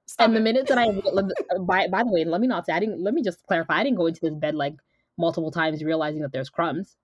[0.07, 0.39] Stop and it.
[0.39, 0.85] the minute that I,
[1.55, 3.03] uh, by by the way, let me not say I didn't.
[3.03, 3.79] Let me just clarify.
[3.79, 4.75] I didn't go into this bed like
[5.19, 6.97] multiple times realizing that there's crumbs.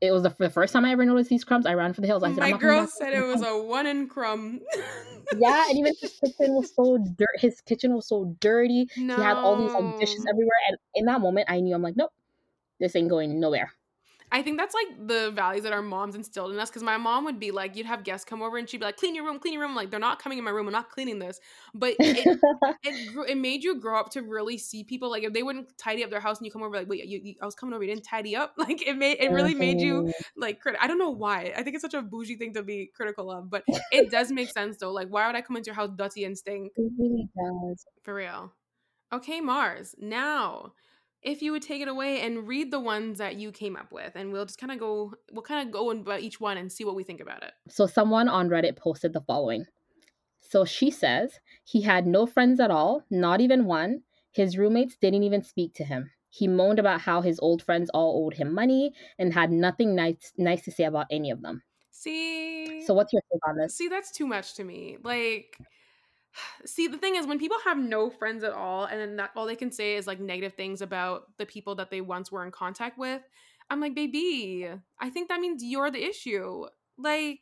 [0.00, 1.64] It was the, the first time I ever noticed these crumbs.
[1.64, 2.24] I ran for the hills.
[2.24, 4.60] I said, "My girl said it was a one in crumb."
[5.38, 7.38] yeah, and even his kitchen was so dirt.
[7.38, 8.88] His kitchen was so dirty.
[8.96, 9.14] No.
[9.14, 11.96] He had all these like dishes everywhere, and in that moment, I knew I'm like,
[11.96, 12.10] nope,
[12.80, 13.72] this ain't going nowhere.
[14.32, 16.70] I think that's like the values that our moms instilled in us.
[16.70, 18.96] Because my mom would be like, you'd have guests come over and she'd be like,
[18.96, 20.66] "Clean your room, clean your room." Like they're not coming in my room.
[20.66, 21.38] I'm not cleaning this.
[21.74, 22.26] But it
[22.82, 26.02] it, it made you grow up to really see people like if they wouldn't tidy
[26.02, 27.84] up their house and you come over like, wait, you, you, I was coming over,
[27.84, 28.54] you didn't tidy up.
[28.62, 31.52] Like it made it uh, really made you like crit- I don't know why.
[31.56, 34.50] I think it's such a bougie thing to be critical of, but it does make
[34.50, 34.92] sense though.
[34.92, 36.70] Like why would I come into your house dirty and stink?
[36.76, 37.84] It really does.
[38.04, 38.52] For real.
[39.12, 39.96] Okay, Mars.
[39.98, 40.74] Now
[41.22, 44.12] if you would take it away and read the ones that you came up with
[44.14, 46.84] and we'll just kind of go we'll kind of go about each one and see
[46.84, 47.52] what we think about it.
[47.68, 49.66] So someone on reddit posted the following.
[50.40, 54.02] So she says he had no friends at all not even one.
[54.32, 56.10] His roommates didn't even speak to him.
[56.30, 60.32] He moaned about how his old friends all owed him money and had nothing nice
[60.36, 61.62] nice to say about any of them.
[61.92, 62.82] See?
[62.86, 63.76] So what's your take on this?
[63.76, 64.98] See that's too much to me.
[65.02, 65.56] Like
[66.64, 69.46] See, the thing is, when people have no friends at all, and then that, all
[69.46, 72.50] they can say is like negative things about the people that they once were in
[72.50, 73.22] contact with,
[73.70, 74.68] I'm like, baby,
[75.00, 76.66] I think that means you're the issue.
[76.98, 77.40] Like,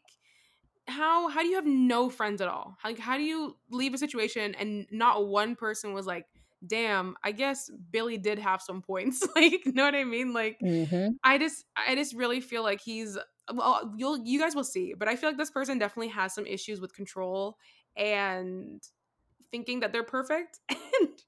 [0.86, 2.76] how how do you have no friends at all?
[2.84, 6.26] Like, how do you leave a situation and not one person was like,
[6.66, 9.26] damn, I guess Billy did have some points.
[9.34, 10.32] like, know what I mean?
[10.32, 11.12] Like, Mm-hmm.
[11.24, 13.18] I just I just really feel like he's
[13.52, 16.46] well, you'll you guys will see, but I feel like this person definitely has some
[16.46, 17.56] issues with control
[17.96, 18.82] and
[19.52, 20.60] thinking that they're perfect.
[21.00, 21.22] And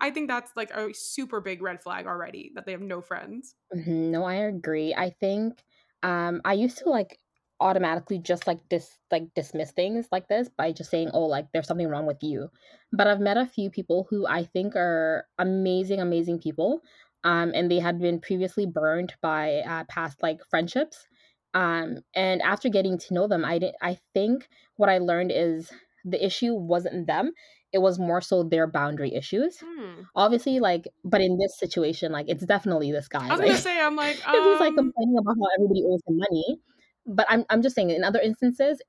[0.00, 3.56] I think that's like a super big red flag already that they have no friends.
[3.74, 4.94] Mhm, No, I agree.
[4.94, 5.64] I think
[6.02, 7.20] um I used to like
[7.60, 11.66] automatically just like dis like dismiss things like this by just saying, "Oh, like there's
[11.68, 12.50] something wrong with you."
[12.92, 16.80] But I've met a few people who I think are amazing, amazing people.
[17.24, 21.06] Um, and they had been previously burned by uh, past like friendships.
[21.52, 25.70] Um, and after getting to know them, I did I think what I learned is
[26.04, 27.32] the issue wasn't them.
[27.72, 30.02] It was more so their boundary issues Hmm.
[30.16, 33.58] obviously like but in this situation like it's definitely this guy I was like gonna
[33.58, 36.58] say, I'm like, if he's like um, complaining about how everybody owes him money
[37.06, 38.82] but i'm i'm just saying in other instances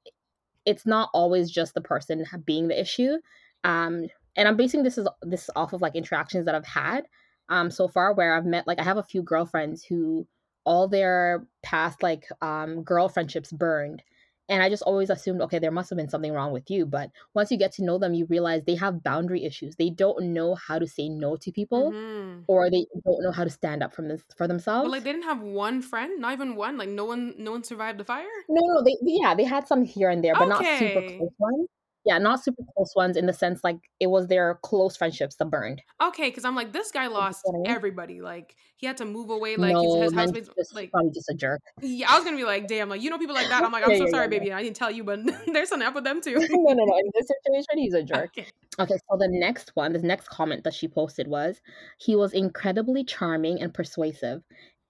[0.65, 3.17] it's not always just the person being the issue
[3.63, 7.05] um and i'm basing this is this off of like interactions that i've had
[7.49, 10.27] um so far where i've met like i have a few girlfriends who
[10.63, 14.01] all their past like um girl friendships burned
[14.51, 17.09] and i just always assumed okay there must have been something wrong with you but
[17.33, 20.53] once you get to know them you realize they have boundary issues they don't know
[20.55, 22.43] how to say no to people mhm.
[22.47, 25.11] or they don't know how to stand up from this for themselves but like they
[25.11, 26.77] didn't have one friend, not even one.
[26.77, 28.25] Like no one, no one survived the fire.
[28.49, 31.67] No, no, they yeah, they had some here and there, but not super close ones.
[32.03, 35.45] Yeah, not super close ones in the sense like it was their close friendships that
[35.45, 35.81] burned.
[36.01, 37.67] Okay, because I'm like, this guy lost what I mean?
[37.67, 38.21] everybody.
[38.21, 39.55] Like he had to move away.
[39.55, 40.49] Like no, his, his housemates.
[40.57, 41.61] just Like probably just a jerk.
[41.81, 42.89] yeah, I was gonna be like, damn.
[42.89, 43.63] Like you know people like that.
[43.63, 44.53] I'm like, I'm Yeah, so yeah, sorry, yeah, baby.
[44.53, 45.19] I didn't tell you, but
[45.53, 46.33] there's something up with them too.
[46.39, 46.97] no, no, no.
[46.97, 48.31] In this situation, he's a jerk.
[48.37, 48.47] okay.
[48.79, 51.61] Okay, so the next one, the next comment that she posted was,
[51.99, 54.41] he was incredibly charming and persuasive.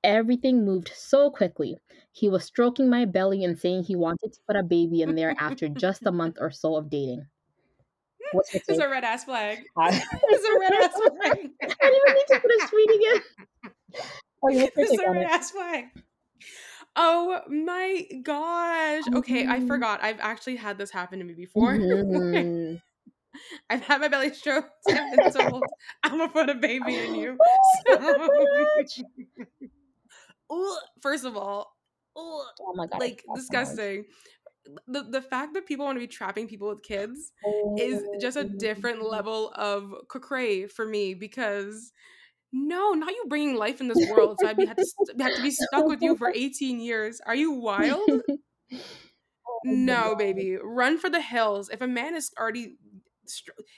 [0.03, 1.77] Everything moved so quickly.
[2.11, 5.35] He was stroking my belly and saying he wanted to put a baby in there
[5.39, 7.27] after just a month or so of dating.
[8.31, 9.59] What's your It's a red ass flag.
[9.77, 9.89] I
[10.23, 11.51] It's a red ass flag.
[11.61, 13.21] I didn't even need to put a tweet again.
[14.43, 15.85] Oh, what's It's a red ass flag.
[16.95, 19.05] Oh my gosh.
[19.13, 19.67] Okay, I Mhm.
[19.67, 20.03] forgot.
[20.03, 21.77] I've actually had this happen to me before.
[22.13, 22.81] Mhm.
[23.69, 25.71] I've had my belly stroked and told
[26.03, 27.39] I'm gonna put a baby in you.
[27.89, 28.29] Oh,
[29.59, 29.60] So,
[30.51, 31.77] Ugh, first of all,
[32.17, 33.01] ugh, Oh my god.
[33.01, 33.79] Like hate that so much.
[33.79, 34.05] disgusting.
[34.87, 37.33] The the fact that people want to be trapping people with kids
[37.77, 41.91] is just a different level of cray for me because
[42.53, 44.39] no, not you bringing life in this world.
[44.39, 44.85] So I'd be have to
[45.35, 47.21] to be stuck with you for 18 years.
[47.25, 48.23] Are you wild?
[49.47, 51.69] Oh No, baby, run for the hills.
[51.69, 52.77] If a man is already,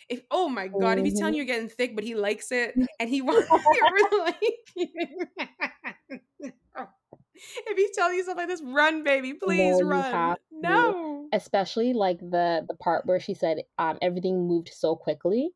[0.09, 1.37] if oh my god, if he's telling Mhm.
[1.37, 5.72] you you're getting thick, but he likes it and he wants you like,
[7.67, 10.35] if he's telling you stuff like this, run, baby, please No, run.
[10.51, 11.31] No.
[11.31, 15.51] Especially like the the part where she said um everything moved so quickly.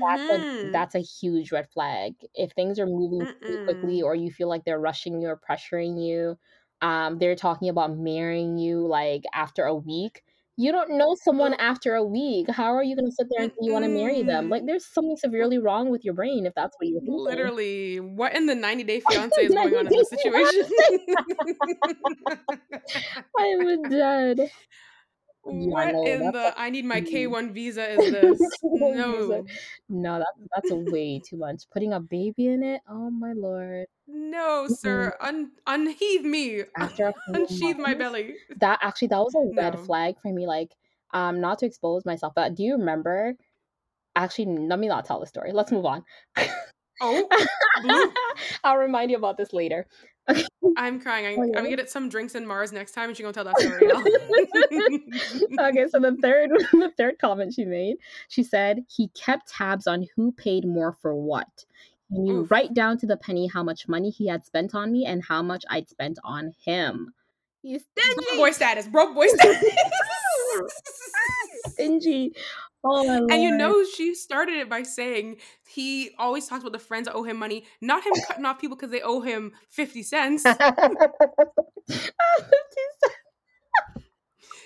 [0.00, 0.70] That's a Mhm.
[0.70, 2.14] that's a huge red flag.
[2.34, 3.26] If things are moving
[3.66, 6.38] quickly or you feel like they're rushing you or pressuring you,
[6.80, 10.24] um, they're talking about marrying you like after a week.
[10.60, 12.50] You don't know someone after a week.
[12.50, 14.50] How are you gonna sit there and mm, say you want to marry them?
[14.50, 14.66] Like mm.
[14.66, 17.16] there's something severely wrong with your brain if that's what you're thinking.
[17.16, 20.64] Literally, what in the 90 Day Fiance is going on in this situation?
[23.38, 24.50] I'm dead.
[25.50, 27.10] What in the I need my mm.
[27.10, 28.38] K1 visa is this?
[28.62, 29.44] No.
[29.88, 31.64] No, that's that's way too much.
[31.72, 32.82] Putting a baby in it.
[32.88, 33.86] Oh my lord.
[34.06, 34.76] No, Mm-mm.
[34.76, 35.16] sir.
[35.20, 36.64] Un- unheave me.
[36.76, 38.36] After a few Unsheath my belly.
[38.56, 39.84] that actually that was a red No.
[39.84, 40.46] flag for me.
[40.46, 40.74] Like,
[41.12, 43.34] um, not to expose myself, but do you remember?
[44.16, 45.52] Actually, let me not tell the story.
[45.52, 46.04] Let's move on.
[47.00, 47.28] Oh.
[48.64, 49.86] I'll remind you about this later.
[50.76, 51.26] I'm crying.
[51.26, 53.58] I, I'm gonna get some drinks in Mars next time and she's gonna tell that
[53.58, 53.86] story.
[55.68, 57.96] okay, so the third the third comment she made,
[58.28, 61.64] she said he kept tabs on who paid more for what.
[62.10, 62.50] He knew Oof.
[62.50, 65.42] right down to the penny how much money he had spent on me and how
[65.42, 67.12] much I'd spent on him.
[67.62, 68.86] He's Broke boy status.
[68.86, 69.64] Broke boy status.
[71.66, 72.32] stingy.
[72.84, 73.30] Oh lord.
[73.30, 75.38] And you know, she started it by saying
[75.68, 78.76] he always talks about the friends that owe him money, not him cutting off people
[78.76, 80.44] because they owe him 50 cents.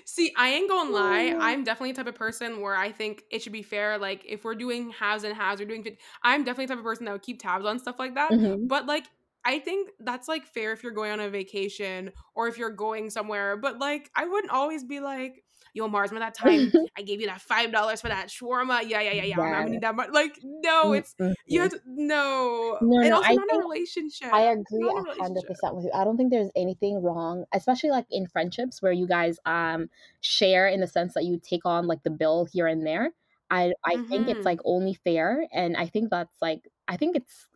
[0.05, 1.33] See, I ain't gonna lie.
[1.35, 1.39] Oh.
[1.41, 3.99] I'm definitely the type of person where I think it should be fair.
[3.99, 6.85] Like, if we're doing halves and halves, we're doing 50, I'm definitely the type of
[6.85, 8.31] person that would keep tabs on stuff like that.
[8.31, 8.69] Mhm.
[8.69, 9.05] But, like,
[9.45, 13.11] I think that's like fair if you're going on a vacation or if you're going
[13.11, 13.57] somewhere.
[13.57, 17.27] But, like, I wouldn't always be like, yo, Mars, remember that time I gave you
[17.29, 18.83] that five dollars for that shawarma?
[18.89, 19.39] Yeah, yeah, yeah, yeah.
[19.39, 20.11] I'm gonna need that much.
[20.11, 21.35] Like, no, it's Mm-mm.
[21.47, 22.79] you have to no.
[22.81, 24.29] No, and no, also I not a relationship.
[24.33, 25.91] I agree hundred percent with you.
[25.95, 30.69] I don't think there's anything wrong, especially like in friendships where you guys um share
[30.69, 33.11] in the sense that you take on like the bill here and there.
[33.51, 34.47] I I think it's Mm-hmm.
[34.47, 37.49] like only fair, and I think that's like I think it's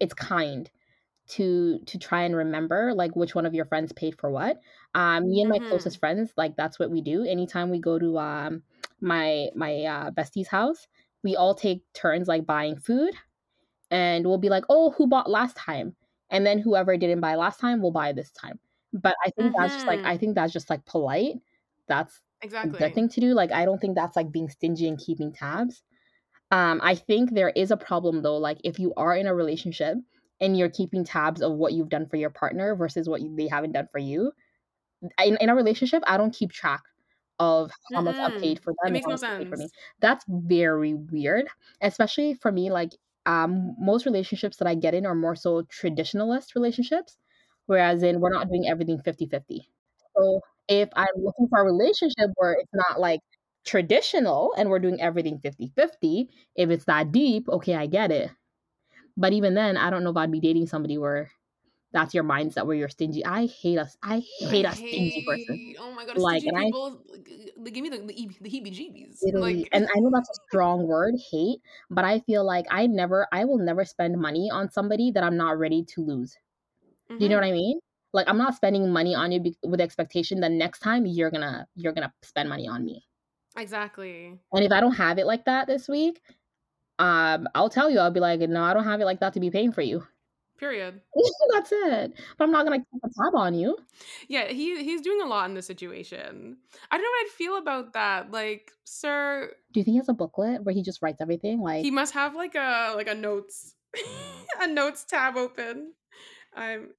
[0.00, 0.70] it's kind
[1.28, 4.60] to to try and remember like which one of your friends paid for what.
[4.94, 5.68] Um, me and my Mm-hmm.
[5.68, 7.24] closest friends, like that's what we do.
[7.24, 8.62] Anytime we go to um
[9.00, 10.86] my my uh, bestie's house,
[11.24, 13.14] we all take turns like buying food
[13.90, 15.96] and we'll be like, "Oh, who bought last time?"
[16.30, 18.58] And then whoever didn't buy last time will buy this time.
[18.92, 20.18] But I think that's just like I Mm-hmm.
[20.18, 21.36] think that's just like polite.
[21.88, 23.34] That's exactly the thing to do.
[23.34, 25.82] Like I don't think that's like being stingy and keeping tabs.
[26.50, 28.36] Um, I think there is a problem though.
[28.38, 29.96] Like if you are in a relationship
[30.40, 33.48] and you're keeping tabs of what you've done for your partner versus what you, they
[33.48, 34.32] haven't done for you.
[35.24, 36.82] In, in a relationship, I don't keep track
[37.38, 39.70] of how much I paid for them and makes no paid for me.
[40.00, 41.48] that's very weird
[41.80, 42.92] especially for me like
[43.26, 47.16] um most relationships that i get in are more so traditionalist relationships
[47.66, 49.68] whereas in we're not doing everything 50-50
[50.16, 53.20] so if i'm looking for a relationship where it's not like
[53.64, 58.30] traditional and we're doing everything 50-50 if it's that deep okay i get it.
[59.16, 61.30] But even then i don't know if i'd be dating somebody where
[61.92, 65.60] that's your mindset where you're stingy i hate us i I hate a stingy person.
[65.78, 67.02] Oh my god, like stingy and i people.
[67.56, 69.32] like, give me the the, the heebie-jeebies.
[69.32, 73.26] Like, and I know that's a strong word, hate, but I feel like I never,
[73.32, 76.36] I will never spend money on somebody that I'm not ready to lose.
[77.18, 77.80] Do you know hmm what I mean?
[78.12, 81.30] Like I'm not spending money on you be- with the expectation that next time you're
[81.30, 83.06] gonna you're gonna spend money on me.
[83.56, 84.38] exactly.
[84.52, 86.20] And if I don't have it like that this week,
[86.98, 89.40] um, I'll tell you, I'll be like, no, I don't have it like that to
[89.40, 90.06] be paying for you.
[90.62, 91.00] Period.
[91.52, 92.12] that's it.
[92.38, 93.76] But I'm not gonna keep a tab on you.
[94.28, 96.56] Yeah, he he's doing a lot in this situation.
[96.88, 98.30] I don't know what I'd feel about that.
[98.30, 101.60] Like, sir, Do you think he has a booklet where he just writes everything?
[101.60, 103.74] Like, he must have like a like a notes
[104.60, 105.94] a notes tab open.
[106.54, 106.90] I'm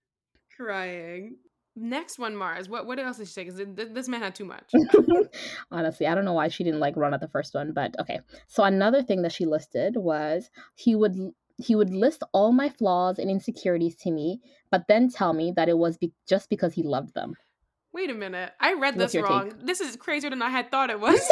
[0.57, 1.37] crying.
[1.77, 2.67] Next one, Mars.
[2.67, 3.43] What what else did she say?
[3.45, 3.61] Because
[3.93, 4.73] this man had too much.
[5.71, 8.19] Honestly, I don't know why she didn't like run at the first one, but okay.
[8.47, 11.15] So another thing that she listed was he would
[11.57, 15.69] he would list all my flaws and insecurities to me, but then tell me that
[15.69, 17.35] it was be- just because he loved them.
[17.93, 18.51] Wait a minute.
[18.59, 19.51] I read What's this wrong.
[19.51, 19.65] take?
[19.65, 21.19] This is crazier than I had thought it was.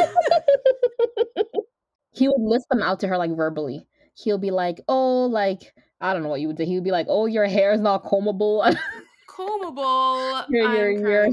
[2.12, 3.88] he would list them out to her like verbally.
[4.14, 6.92] He'll be like, "Oh, like I don't know what you would say." He would be
[6.92, 8.76] like, "Oh, your hair is not combable.
[9.28, 10.46] Combable.
[10.50, 11.28] your your your.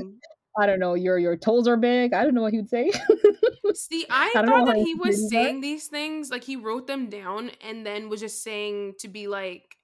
[0.59, 0.94] I don't know.
[0.94, 2.14] Your your toes are big.
[2.14, 2.90] I don't know what he would say.
[3.78, 7.50] See, I, I thought that he was saying these things, like he wrote them down
[7.62, 9.76] and then was just saying to be like,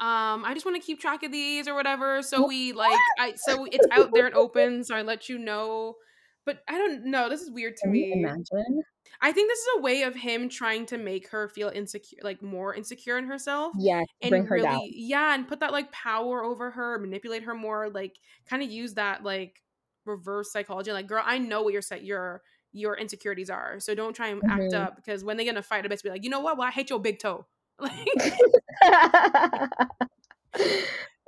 [0.00, 2.22] um, I just want to keep track of these or whatever.
[2.22, 5.96] So we like I so it's out there and open, so I let you know.
[6.44, 8.12] But I don't know, this is weird to Can me.
[8.12, 8.82] imagine?
[9.22, 12.42] I think this is a way of him trying to make her feel insecure, like
[12.42, 14.80] more insecure in herself, Yeah, bring and her down.
[14.86, 18.16] yeah, and put that like power over her, manipulate her more, like
[18.48, 19.62] kind of use that like
[20.06, 20.92] reverse psychology.
[20.92, 24.42] Like, girl, I know what your set your your insecurities are, so don't try and
[24.48, 24.74] act Mhm.
[24.74, 26.40] up because when they get in a fight, I bet to be like, you know
[26.40, 26.56] what?
[26.58, 27.46] Well, I hate your big toe.
[27.78, 28.08] Like,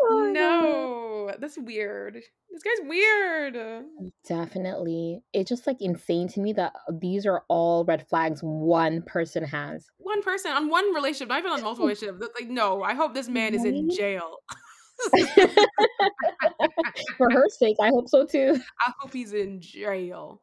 [0.05, 0.33] Oh my God.
[0.35, 2.15] no, that's weird.
[2.51, 3.57] This guy's weird.
[4.27, 5.23] Definitely.
[5.33, 9.87] It's just like insane to me that these are all red flags one person has.
[9.99, 12.27] One person on one relationship, not even on multiple relationships.
[12.39, 14.39] Like, no, I hope this man is in jail.
[17.17, 18.61] For her sake, I hope so too.
[18.85, 20.43] I hope he's in jail.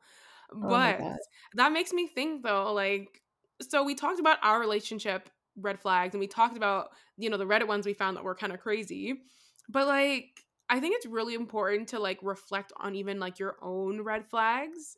[0.61, 1.19] Oh But God.
[1.53, 3.21] that makes me think though, like,
[3.61, 7.45] so we talked about our relationship red flags and we talked about, you know, the
[7.45, 9.21] Reddit ones we found that were kind of crazy.
[9.67, 14.01] But like, I think it's really important to like reflect on even like your own
[14.01, 14.97] red flags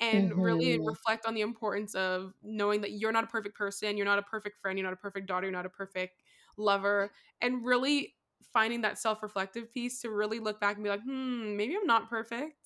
[0.00, 0.94] and really Mhm.
[0.94, 4.22] reflect on the importance of knowing that you're not a perfect person, you're not a
[4.22, 6.22] perfect friend, you're not a perfect daughter, you're not a perfect
[6.56, 8.16] lover, and really
[8.52, 11.86] finding that self reflective piece to really look back and be like, hmm, maybe I'm
[11.86, 12.61] not perfect.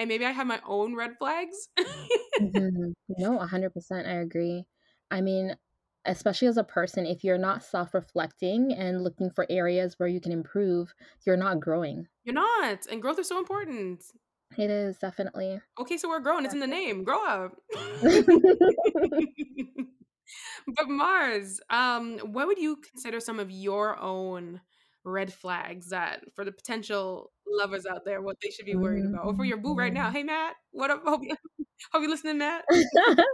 [0.00, 1.68] And maybe I have my own red flags.
[2.40, 2.94] Mhm.
[3.18, 4.06] No, 100%.
[4.06, 4.64] I agree.
[5.10, 5.54] I mean,
[6.06, 10.22] especially as a person, if you're not self reflecting and looking for areas where you
[10.22, 10.94] can improve,
[11.26, 12.08] you're not growing.
[12.24, 12.86] You're not.
[12.90, 14.02] And growth is so important.
[14.56, 15.60] It is definitely.
[15.78, 16.46] Okay, so we're growing.
[16.46, 17.04] It's in the name.
[17.04, 17.56] Grow up.
[20.76, 24.62] but Mars, um, what would you consider some of your own
[25.04, 29.26] red flags that for the potential lovers out there, what they should be worried about?
[29.26, 30.10] Or for your boo right now.
[30.10, 30.12] Mhm.
[30.12, 31.02] Hey Matt, what up?
[31.04, 31.34] Hope you
[31.92, 32.64] hope you listening, Matt.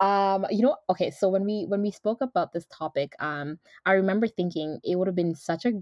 [0.00, 3.92] um you know okay so when we when we spoke about this topic um i
[3.92, 5.72] remember thinking it would have been such a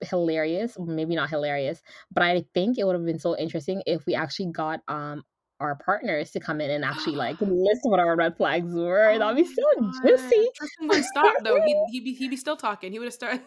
[0.00, 4.14] hilarious maybe not hilarious but i think it would have been so interesting if we
[4.14, 5.22] actually got um
[5.60, 9.10] our partners to come in and actually like list what our red flags were.
[9.10, 9.92] Oh That'd be so God.
[10.06, 10.48] juicy.
[10.56, 11.60] Tristan would stop though.
[11.62, 12.92] He'd, he'd be he'd be still talking.
[12.92, 13.42] He would have started.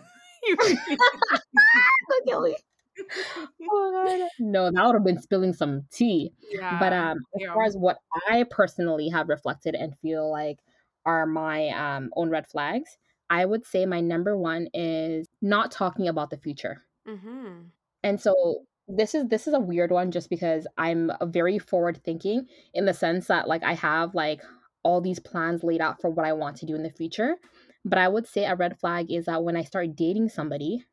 [3.70, 6.34] Oh, no, that would have been spilling some tea.
[6.52, 7.54] Yeah, but um, as yeah.
[7.54, 7.98] far as what
[8.30, 10.60] I personally have reflected and feel like
[11.06, 12.98] are my um, own red flags,
[13.30, 16.84] I would say my number one is not talking about the future.
[17.08, 17.64] Mm-hmm.
[18.04, 22.48] And so this is this is a weird one just because I'm very forward thinking
[22.74, 24.42] in the sense that like I have like
[24.84, 27.38] all these plans laid out for what I want to do in the future.
[27.86, 30.86] But I would say a red flag is that when I start dating somebody,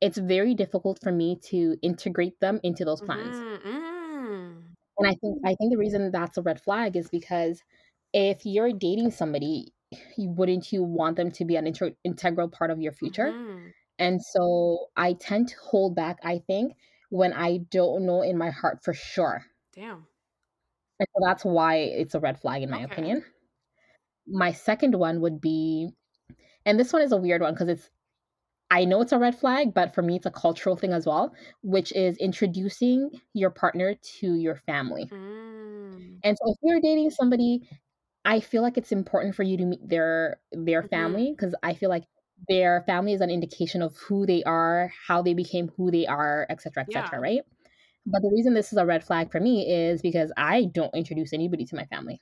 [0.00, 3.36] it's very difficult for me to integrate them into those plans.
[3.36, 4.60] Mm-hmm.
[4.98, 7.62] And I think I think the reason that's a red flag is because
[8.12, 9.72] if you're dating somebody,
[10.16, 13.32] you wouldn't you want them to be an inter- integral part of your future?
[13.32, 13.68] Mm-hmm.
[13.98, 16.74] And so I tend to hold back, I think,
[17.10, 19.44] when I don't know in my heart for sure.
[19.74, 20.06] Damn.
[21.00, 22.92] And so that's why it's a red flag in my okay.
[22.92, 23.24] opinion.
[24.26, 25.90] My second one would be
[26.64, 27.90] and this one is a weird one because it's
[28.70, 31.34] I know it's a red flag, but for me, it's a cultural thing as well,
[31.62, 35.06] which is introducing your partner to your family.
[35.06, 36.18] Mm.
[36.22, 37.66] And so if you're dating somebody,
[38.24, 40.88] I feel like it's important for you to meet their their mm-hmm.
[40.88, 42.04] family because I feel like
[42.48, 46.46] their family is an indication of who they are, how they became who they are,
[46.50, 47.08] etc., etc.
[47.12, 47.18] Yeah.
[47.18, 47.40] right?
[48.06, 51.32] But the reason this is a red flag for me is because I don't introduce
[51.32, 52.20] anybody to my family.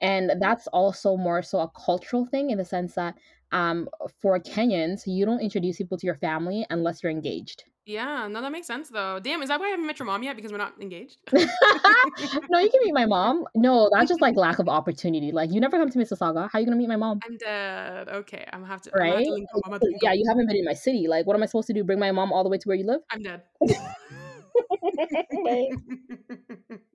[0.00, 3.16] And that's also more so a cultural thing in the sense that
[3.50, 3.88] um,
[4.20, 7.64] for Kenyans, you don't introduce people to your family unless you're engaged.
[7.86, 9.18] Yeah, no, that makes sense though.
[9.18, 10.36] Damn, is that why I haven't met your mom yet?
[10.36, 11.16] Because we're not engaged?
[11.32, 13.46] no, you can meet my mom.
[13.54, 15.32] No, that's just like lack of opportunity.
[15.32, 16.50] Like, you never come to Mississauga.
[16.52, 17.20] How are you gonna meet my mom?
[17.24, 18.10] I'm dead.
[18.10, 18.90] Okay, I'm gonna have to.
[18.90, 19.26] Right?
[19.26, 21.08] Have to yeah, you haven't been in my city.
[21.08, 21.82] Like, what am I supposed to do?
[21.82, 23.00] Bring my mom all the way to where you live?
[23.10, 23.42] I'm dead.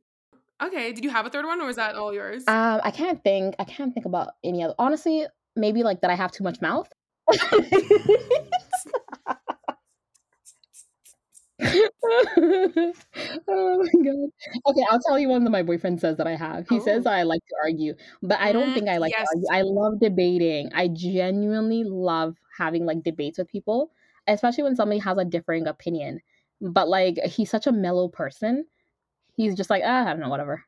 [0.68, 2.44] okay, did you have a third one, or was that all yours?
[2.48, 3.56] Um, I can't think.
[3.60, 4.76] I can't think about any other.
[4.80, 6.90] Honestly, maybe like that I have too much mouth.
[11.66, 12.94] oh
[13.48, 14.30] my god.
[14.68, 16.68] Okay, I'll tell you one that my boyfriend says that I have.
[16.68, 16.84] He oh.
[16.84, 19.28] says I like to argue, but I don't mm, think I like yes.
[19.28, 19.48] to argue.
[19.52, 20.72] I love debating.
[20.74, 23.92] I genuinely love having like debates with people,
[24.28, 26.20] especially when somebody has a differing opinion.
[26.62, 28.66] But like he's such a mellow person.
[29.36, 30.64] He's just like, ah, I don't know, whatever.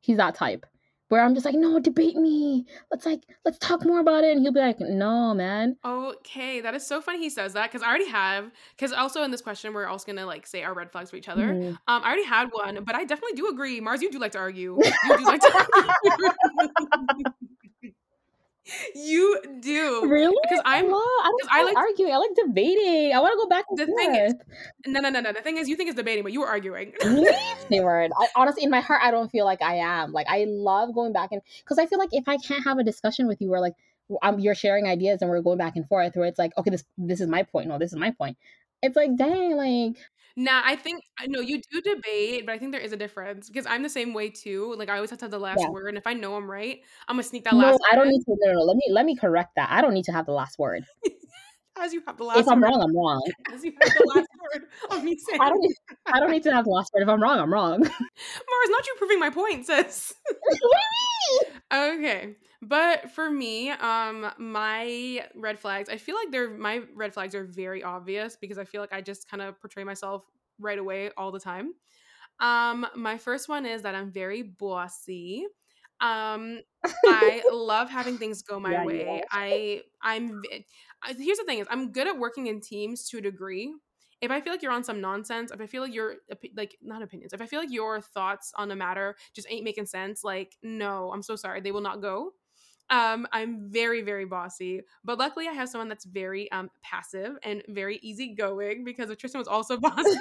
[0.00, 0.66] He's that type
[1.08, 2.66] where I'm just like, no, debate me.
[2.90, 4.32] Let's like, let's talk more about it.
[4.32, 5.76] And he'll be like, no, man.
[5.84, 8.50] Okay, that is so funny he says that because I already have.
[8.76, 11.28] Because also in this question, we're also gonna like say our red flags for each
[11.28, 11.48] other.
[11.48, 11.68] Mm-hmm.
[11.68, 13.80] Um, I already had one, but I definitely do agree.
[13.80, 14.78] Mars, you do like to argue.
[14.82, 17.24] You do like to argue.
[18.94, 20.86] You do really because I'm.
[20.86, 22.12] I don't I like arguing.
[22.12, 23.12] I like debating.
[23.14, 23.66] I want to go back.
[23.74, 23.98] the forth.
[23.98, 24.34] thing is,
[24.86, 25.32] no, no, no, no.
[25.32, 26.94] The thing is, you think it's debating, but you were arguing.
[27.70, 28.10] word.
[28.18, 30.12] I, honestly, in my heart, I don't feel like I am.
[30.12, 32.84] Like I love going back and because I feel like if I can't have a
[32.84, 33.74] discussion with you, where like
[34.22, 36.84] I'm, you're sharing ideas and we're going back and forth, where it's like, okay, this
[36.96, 37.68] this is my point.
[37.68, 38.38] No, this is my point.
[38.82, 39.96] It's like, dang, like
[40.36, 43.48] Nah, I think I know you do debate, but I think there is a difference
[43.48, 44.74] because I'm the same way too.
[44.76, 45.70] Like I always have to have the last Yeah.
[45.70, 48.08] word, and if I know I'm right, I'm gonna sneak that No, last I don't
[48.08, 48.36] need to.
[48.40, 49.68] No, no, let me let me correct that.
[49.70, 50.84] I don't need to have the last word.
[51.76, 52.40] As you have the last.
[52.40, 53.22] If I'm word, wrong, I'm wrong.
[53.52, 55.74] as you have the last word on me I don't need.
[56.06, 57.02] I don't need to have the last word.
[57.02, 57.80] If I'm wrong, I'm wrong.
[57.80, 57.90] Mars,
[58.68, 60.14] not you proving my point, sis.
[61.72, 62.36] Okay.
[62.66, 67.44] But for me, um, my red flags, I feel like they're my red flags are
[67.44, 70.24] very obvious because I feel like I just kind of portray myself
[70.58, 71.74] right away all the time.
[72.40, 75.46] Um, my first one is that I'm very bossy.
[76.00, 79.04] Um, I love having things go my yeah, way.
[79.04, 79.24] Yeah.
[79.30, 80.40] I I'm
[81.06, 83.74] here's the thing is I'm good at working in teams to a degree.
[84.20, 86.14] If I feel like you're on some nonsense, if I feel like your
[86.56, 89.84] like not opinions, if I feel like your thoughts on a matter just ain't making
[89.84, 92.32] sense, like no, I'm so sorry, they will not go.
[92.90, 97.62] Um, I'm very, very bossy, but luckily I have someone that's very um passive and
[97.68, 100.18] very easygoing because if Tristan was also bossy,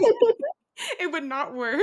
[0.99, 1.81] it would not work.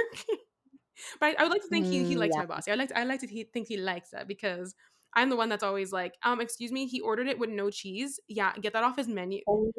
[1.21, 2.47] but I, would like to think he, he likes mm, yeah.
[2.47, 2.71] my bossy.
[2.71, 4.75] I like to, I like to think he likes that because
[5.15, 8.21] I'm the one that's always like, um, excuse me, he ordered it with no cheese.
[8.29, 9.41] Yeah, get that off his menu.
[9.49, 9.71] Oh,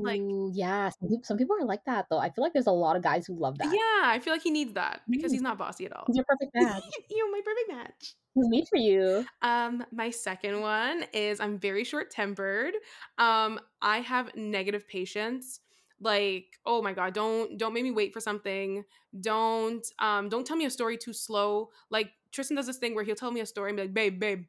[0.00, 0.20] like,
[0.52, 0.90] yeah,
[1.22, 2.18] some people, are like that though.
[2.18, 3.72] I feel like there's a lot of guys who love that.
[3.72, 6.04] Yeah, I feel like he needs that because he's not bossy at all.
[6.06, 6.82] He's your perfect match.
[7.10, 8.14] you my perfect match.
[8.34, 9.24] Who's made for you?
[9.42, 12.74] Um, my second one is I'm very short tempered.
[13.18, 15.60] Um, I have negative patience.
[16.00, 18.84] Like, oh my god, don't don't make me wait for something.
[19.18, 21.70] Don't um don't tell me a story too slow.
[21.90, 24.20] Like Tristan does this thing where he'll tell me a story and be like, babe,
[24.20, 24.44] babe.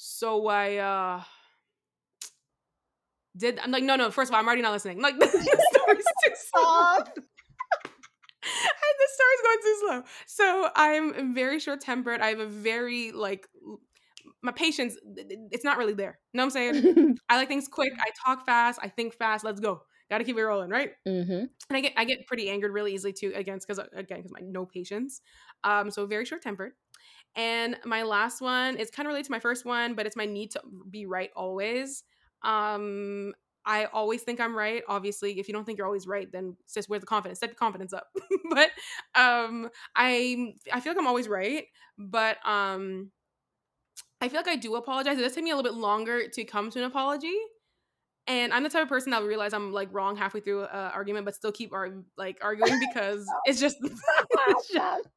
[0.00, 1.22] So I uh
[3.36, 5.02] did I'm like, no, no, first of all, I'm already not listening.
[5.02, 7.14] Like the story's too soft.
[7.16, 10.02] this story's going too slow.
[10.26, 12.20] So I'm very short tempered.
[12.20, 13.48] I have a very like
[14.40, 14.96] my patience.
[15.50, 16.20] It's not really there.
[16.32, 17.18] You know what I'm saying?
[17.28, 17.92] I like things quick.
[17.98, 18.78] I talk fast.
[18.80, 19.44] I think fast.
[19.44, 19.82] Let's go.
[20.10, 20.92] Got to keep it rolling, right?
[21.08, 21.32] Mm-hmm.
[21.32, 23.32] And I get I get pretty angered really easily too.
[23.34, 25.22] Against because again because my no patience.
[25.64, 26.74] Um, so very short tempered.
[27.36, 30.26] And my last one is kind of related to my first one, but it's my
[30.26, 32.04] need to be right always.
[32.42, 33.32] Um,
[33.64, 34.82] I always think I'm right.
[34.88, 37.38] Obviously, if you don't think you're always right, then sis, where's the confidence?
[37.38, 38.08] Step your confidence up.
[38.50, 38.70] but
[39.14, 41.64] um, I I feel like I'm always right,
[41.98, 43.10] but um,
[44.20, 45.18] I feel like I do apologize.
[45.18, 47.36] It does take me a little bit longer to come to an apology.
[48.26, 50.68] And I'm the type of person that will realize I'm like wrong halfway through an
[50.70, 55.08] argument, but still keep ar- like arguing because it's just, it's just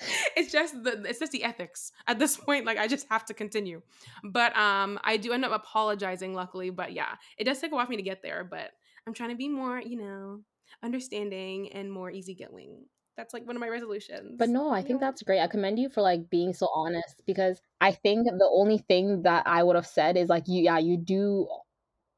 [0.36, 3.34] it's just the it's just the ethics at this point like i just have to
[3.34, 3.80] continue
[4.24, 7.84] but um i do end up apologizing luckily but yeah it does take a while
[7.84, 8.70] for me to get there but
[9.06, 10.40] i'm trying to be more you know
[10.82, 12.84] understanding and more easygoing
[13.16, 15.08] that's like one of my resolutions But no, I think Yeah.
[15.08, 15.40] that's great.
[15.40, 19.46] I commend you for like being so honest because I think the only thing that
[19.46, 21.46] I would have said is like you yeah, you do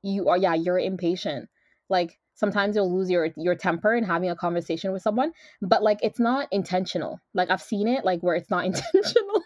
[0.03, 1.49] you are yeah, you're impatient.
[1.89, 5.99] Like sometimes you'll lose your your temper in having a conversation with someone, but like
[6.03, 7.21] it's not intentional.
[7.35, 9.43] Like I've seen it like where it's not intentional.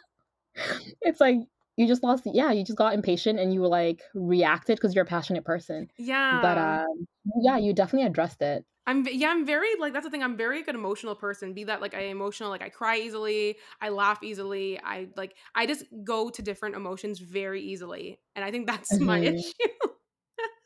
[1.03, 1.37] it's like
[1.77, 5.05] you just lost yeah, you just got impatient and you were like reacted because you're
[5.05, 5.91] a passionate person.
[5.99, 7.07] yeah But um
[7.41, 8.65] yeah, you definitely addressed it.
[8.89, 10.23] I'm yeah, I'm very like that's the thing.
[10.23, 11.55] I'm very good emotional person.
[11.55, 14.79] Be that like I emotional, like I cry easily, I laugh easily.
[14.81, 19.21] I like I just go to different emotions very easily, and I think that's my
[19.21, 19.23] Mhm.
[19.23, 19.53] issue.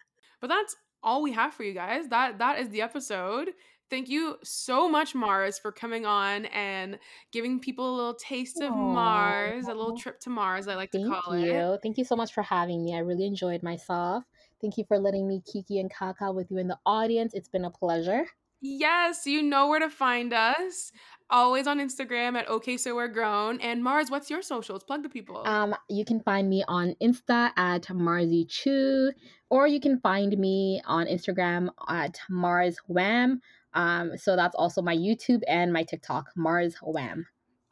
[0.40, 2.09] but that's all we have for you guys.
[2.09, 3.51] That that is the episode.
[3.90, 6.96] Thank you so much, Mars, for coming on and
[7.32, 10.68] giving people a little taste of Mars, a little trip to Mars.
[10.68, 11.44] I like to Thank call it.
[11.44, 11.78] you.
[11.82, 12.94] Thank you so much for having me.
[12.94, 14.22] I really enjoyed myself.
[14.61, 17.34] Thank you for letting me kiki and kaka with you in the audience.
[17.34, 18.26] It's been a pleasure.
[18.61, 20.92] Yes, you know where to find us.
[21.30, 23.60] Always on Instagram at OK So We're Grown.
[23.60, 24.82] And Mars, what's your socials?
[24.82, 25.42] Plug the people.
[25.46, 29.12] Um, you can find me on Insta at Marzi Chu,
[29.48, 33.40] or you can find me on Instagram at Mars Wham.
[33.74, 37.26] Um, so that's also my YouTube and my TikTok, Mars Wham.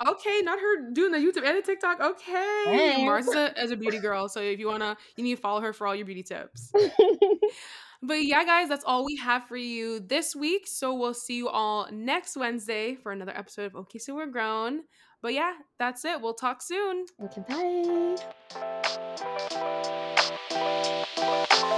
[0.06, 2.00] okay, not her doing the YouTube and the TikTok.
[2.00, 2.62] Okay.
[2.66, 3.02] Thanks.
[3.02, 4.28] Mars is a, is a beauty girl.
[4.28, 6.72] So if you wanna you need to follow her for all your beauty tips.
[8.02, 10.66] But yeah, guys, that's all we have for you this week.
[10.66, 14.82] So we'll see you all next Wednesday for another episode of Okay So We're Grown.
[15.20, 16.20] But yeah, that's it.
[16.20, 17.06] We'll talk soon.
[17.24, 17.42] okay,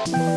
[0.07, 0.37] bye.